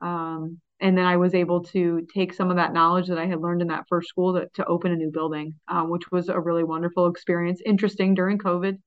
Um, 0.00 0.60
and 0.80 0.96
then 0.96 1.04
I 1.04 1.16
was 1.16 1.34
able 1.34 1.62
to 1.64 2.06
take 2.12 2.32
some 2.32 2.50
of 2.50 2.56
that 2.56 2.72
knowledge 2.72 3.08
that 3.08 3.18
I 3.18 3.26
had 3.26 3.40
learned 3.40 3.62
in 3.62 3.68
that 3.68 3.86
first 3.88 4.08
school 4.08 4.34
to, 4.34 4.48
to 4.54 4.64
open 4.66 4.92
a 4.92 4.96
new 4.96 5.10
building, 5.10 5.54
uh, 5.68 5.84
which 5.84 6.10
was 6.10 6.28
a 6.28 6.38
really 6.38 6.64
wonderful 6.64 7.06
experience. 7.06 7.60
Interesting 7.64 8.14
during 8.14 8.38
COVID, 8.38 8.78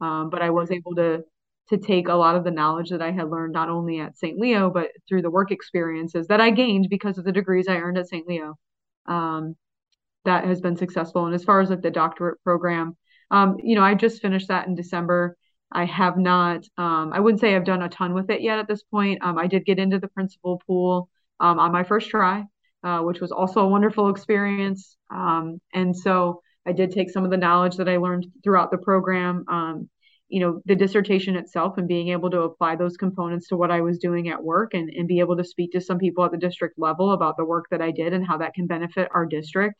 um, 0.00 0.30
but 0.30 0.42
I 0.42 0.50
was 0.50 0.70
able 0.70 0.94
to 0.96 1.24
to 1.70 1.76
take 1.76 2.08
a 2.08 2.14
lot 2.14 2.34
of 2.34 2.44
the 2.44 2.50
knowledge 2.50 2.88
that 2.88 3.02
I 3.02 3.10
had 3.10 3.28
learned 3.28 3.52
not 3.52 3.68
only 3.68 4.00
at 4.00 4.16
St. 4.16 4.38
Leo, 4.38 4.70
but 4.70 4.88
through 5.06 5.20
the 5.20 5.30
work 5.30 5.50
experiences 5.50 6.26
that 6.28 6.40
I 6.40 6.48
gained 6.48 6.86
because 6.88 7.18
of 7.18 7.24
the 7.24 7.32
degrees 7.32 7.68
I 7.68 7.76
earned 7.76 7.98
at 7.98 8.08
St. 8.08 8.26
Leo. 8.26 8.56
Um, 9.04 9.54
that 10.24 10.44
has 10.44 10.60
been 10.60 10.76
successful. 10.76 11.26
And 11.26 11.34
as 11.34 11.44
far 11.44 11.60
as 11.60 11.70
like 11.70 11.82
the 11.82 11.90
doctorate 11.90 12.42
program, 12.42 12.96
um, 13.30 13.56
you 13.62 13.74
know, 13.74 13.82
I 13.82 13.94
just 13.94 14.22
finished 14.22 14.48
that 14.48 14.66
in 14.66 14.74
December. 14.74 15.36
I 15.70 15.84
have 15.84 16.16
not, 16.16 16.64
um, 16.78 17.12
I 17.12 17.20
wouldn't 17.20 17.40
say 17.40 17.54
I've 17.54 17.64
done 17.64 17.82
a 17.82 17.88
ton 17.88 18.14
with 18.14 18.30
it 18.30 18.40
yet 18.40 18.58
at 18.58 18.68
this 18.68 18.82
point. 18.82 19.22
Um, 19.22 19.38
I 19.38 19.46
did 19.46 19.66
get 19.66 19.78
into 19.78 19.98
the 19.98 20.08
principal 20.08 20.62
pool 20.66 21.10
um, 21.40 21.58
on 21.58 21.72
my 21.72 21.84
first 21.84 22.08
try, 22.08 22.44
uh, 22.82 23.00
which 23.00 23.20
was 23.20 23.32
also 23.32 23.60
a 23.60 23.68
wonderful 23.68 24.08
experience. 24.08 24.96
Um, 25.10 25.60
and 25.74 25.94
so 25.94 26.42
I 26.66 26.72
did 26.72 26.90
take 26.90 27.10
some 27.10 27.24
of 27.24 27.30
the 27.30 27.36
knowledge 27.36 27.76
that 27.76 27.88
I 27.88 27.98
learned 27.98 28.26
throughout 28.42 28.70
the 28.70 28.78
program 28.78 29.44
um, 29.48 29.90
you 30.28 30.40
know 30.40 30.60
the 30.66 30.76
dissertation 30.76 31.36
itself 31.36 31.78
and 31.78 31.88
being 31.88 32.08
able 32.08 32.30
to 32.30 32.42
apply 32.42 32.76
those 32.76 32.96
components 32.96 33.48
to 33.48 33.56
what 33.56 33.70
i 33.70 33.80
was 33.80 33.98
doing 33.98 34.28
at 34.28 34.42
work 34.42 34.74
and, 34.74 34.90
and 34.90 35.08
be 35.08 35.20
able 35.20 35.36
to 35.36 35.44
speak 35.44 35.72
to 35.72 35.80
some 35.80 35.98
people 35.98 36.24
at 36.24 36.30
the 36.30 36.36
district 36.36 36.78
level 36.78 37.12
about 37.12 37.36
the 37.36 37.44
work 37.44 37.66
that 37.70 37.80
i 37.80 37.90
did 37.90 38.12
and 38.12 38.26
how 38.26 38.36
that 38.36 38.54
can 38.54 38.66
benefit 38.66 39.08
our 39.14 39.26
district 39.26 39.74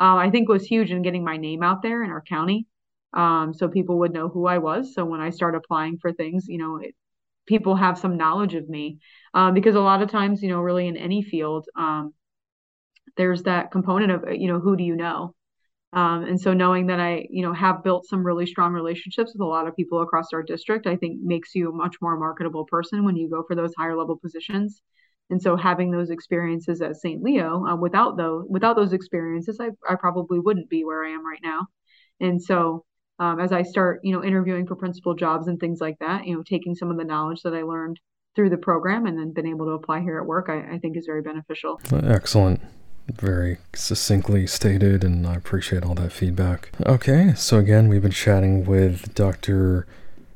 uh, 0.00 0.16
i 0.16 0.30
think 0.30 0.48
was 0.48 0.64
huge 0.64 0.90
in 0.90 1.02
getting 1.02 1.24
my 1.24 1.36
name 1.36 1.62
out 1.62 1.82
there 1.82 2.02
in 2.02 2.10
our 2.10 2.22
county 2.22 2.66
um, 3.14 3.54
so 3.54 3.68
people 3.68 3.98
would 4.00 4.12
know 4.12 4.28
who 4.28 4.46
i 4.46 4.58
was. 4.58 4.94
So 4.94 5.04
when 5.04 5.20
i 5.20 5.30
start 5.30 5.54
applying 5.54 5.98
for 5.98 6.12
things 6.12 6.46
you 6.48 6.58
know 6.58 6.76
it, 6.78 6.94
people 7.46 7.76
have 7.76 7.98
some 7.98 8.16
knowledge 8.16 8.54
of 8.54 8.68
me. 8.68 8.98
Um, 9.34 9.54
because 9.54 9.74
a 9.74 9.80
lot 9.80 10.02
of 10.02 10.10
times 10.10 10.42
you 10.42 10.48
know 10.48 10.60
really 10.60 10.88
in 10.88 10.96
any 10.96 11.22
field 11.22 11.66
um, 11.76 12.14
there's 13.16 13.42
that 13.44 13.70
component 13.70 14.10
of 14.10 14.24
you 14.32 14.48
know 14.48 14.60
who 14.60 14.76
do 14.76 14.84
you 14.84 14.96
know? 14.96 15.34
Um, 15.92 16.24
and 16.24 16.40
so 16.40 16.52
knowing 16.52 16.88
that 16.88 16.98
I, 16.98 17.26
you 17.30 17.42
know, 17.42 17.52
have 17.52 17.84
built 17.84 18.06
some 18.06 18.26
really 18.26 18.46
strong 18.46 18.72
relationships 18.72 19.32
with 19.32 19.40
a 19.40 19.44
lot 19.46 19.68
of 19.68 19.76
people 19.76 20.02
across 20.02 20.32
our 20.32 20.42
district, 20.42 20.88
I 20.88 20.96
think 20.96 21.20
makes 21.22 21.54
you 21.54 21.70
a 21.70 21.72
much 21.72 21.96
more 22.02 22.18
marketable 22.18 22.64
person 22.64 23.04
when 23.04 23.14
you 23.16 23.30
go 23.30 23.44
for 23.46 23.54
those 23.54 23.72
higher 23.78 23.96
level 23.96 24.16
positions. 24.16 24.82
And 25.30 25.40
so 25.40 25.56
having 25.56 25.90
those 25.90 26.10
experiences 26.10 26.82
at 26.82 26.96
St. 26.96 27.22
Leo, 27.22 27.64
uh, 27.66 27.76
without 27.76 28.16
those 28.16 28.44
without 28.48 28.76
those 28.76 28.92
experiences, 28.92 29.58
I, 29.60 29.70
I 29.88 29.94
probably 29.96 30.38
wouldn't 30.38 30.68
be 30.68 30.84
where 30.84 31.04
I 31.04 31.10
am 31.10 31.26
right 31.26 31.40
now. 31.42 31.66
And 32.20 32.42
so 32.42 32.84
um, 33.18 33.40
as 33.40 33.52
I 33.52 33.62
start, 33.62 34.00
you 34.02 34.12
know, 34.12 34.22
interviewing 34.22 34.66
for 34.66 34.76
principal 34.76 35.14
jobs 35.14 35.48
and 35.48 35.58
things 35.58 35.80
like 35.80 35.96
that, 36.00 36.26
you 36.26 36.34
know, 36.34 36.42
taking 36.42 36.74
some 36.74 36.90
of 36.90 36.98
the 36.98 37.04
knowledge 37.04 37.42
that 37.42 37.54
I 37.54 37.62
learned 37.62 37.98
through 38.36 38.50
the 38.50 38.56
program 38.56 39.06
and 39.06 39.18
then 39.18 39.32
been 39.32 39.46
able 39.46 39.66
to 39.66 39.72
apply 39.72 40.00
here 40.00 40.18
at 40.18 40.26
work, 40.26 40.48
I, 40.48 40.74
I 40.74 40.78
think 40.78 40.96
is 40.96 41.06
very 41.06 41.22
beneficial. 41.22 41.80
Excellent 41.92 42.60
very 43.12 43.58
succinctly 43.74 44.46
stated, 44.46 45.04
and 45.04 45.26
I 45.26 45.34
appreciate 45.34 45.84
all 45.84 45.94
that 45.96 46.12
feedback. 46.12 46.70
Okay, 46.86 47.34
so 47.36 47.58
again, 47.58 47.88
we've 47.88 48.02
been 48.02 48.10
chatting 48.10 48.64
with 48.64 49.14
Dr. 49.14 49.86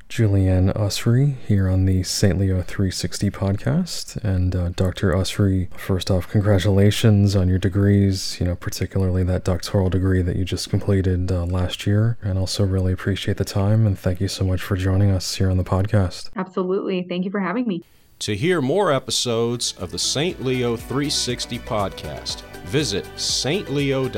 Julieann 0.09 0.73
Usry 0.75 1.37
here 1.47 1.69
on 1.69 1.85
the 1.85 2.03
St. 2.03 2.39
Leo 2.39 2.63
360 2.63 3.31
podcast. 3.31 4.17
And 4.25 4.57
uh, 4.57 4.71
Dr. 4.71 5.13
Usry, 5.13 5.69
first 5.79 6.11
off, 6.11 6.29
congratulations 6.29 7.37
on 7.37 7.49
your 7.49 7.59
degrees, 7.59 8.39
you 8.41 8.47
know, 8.47 8.55
particularly 8.55 9.23
that 9.25 9.45
doctoral 9.45 9.91
degree 9.91 10.23
that 10.23 10.37
you 10.37 10.45
just 10.45 10.71
completed 10.71 11.31
uh, 11.31 11.45
last 11.45 11.87
year. 11.87 12.17
And 12.23 12.39
also 12.39 12.65
really 12.65 12.93
appreciate 12.93 13.37
the 13.37 13.45
time 13.45 13.87
and 13.87 13.99
thank 13.99 14.21
you 14.21 14.29
so 14.29 14.45
much 14.45 14.63
for 14.63 14.77
joining 14.77 15.11
us 15.11 15.35
here 15.35 15.51
on 15.51 15.57
the 15.59 15.65
podcast. 15.65 16.31
Absolutely. 16.37 17.03
Thank 17.03 17.25
you 17.25 17.31
for 17.31 17.41
having 17.41 17.67
me. 17.67 17.85
To 18.21 18.35
hear 18.35 18.61
more 18.61 18.93
episodes 18.93 19.75
of 19.79 19.93
the 19.93 19.99
St. 19.99 20.43
Leo 20.45 20.77
360 20.77 21.59
podcast, 21.61 22.41
visit 22.65 23.05
stleo.edu 23.17 24.11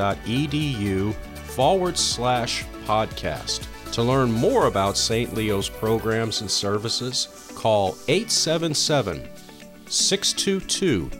forward 1.15 1.99
slash 1.99 2.65
podcast. 2.87 3.67
To 3.93 4.03
learn 4.03 4.31
more 4.31 4.67
about 4.67 4.97
St. 4.97 5.35
Leo's 5.35 5.69
programs 5.69 6.41
and 6.41 6.51
services, 6.51 7.53
call 7.57 7.97
877 8.09 9.29
622 9.89 11.11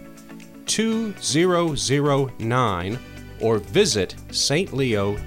2009 0.67 2.99
or 3.41 3.59
visit 3.59 4.15
stleo.edu. 4.29 5.21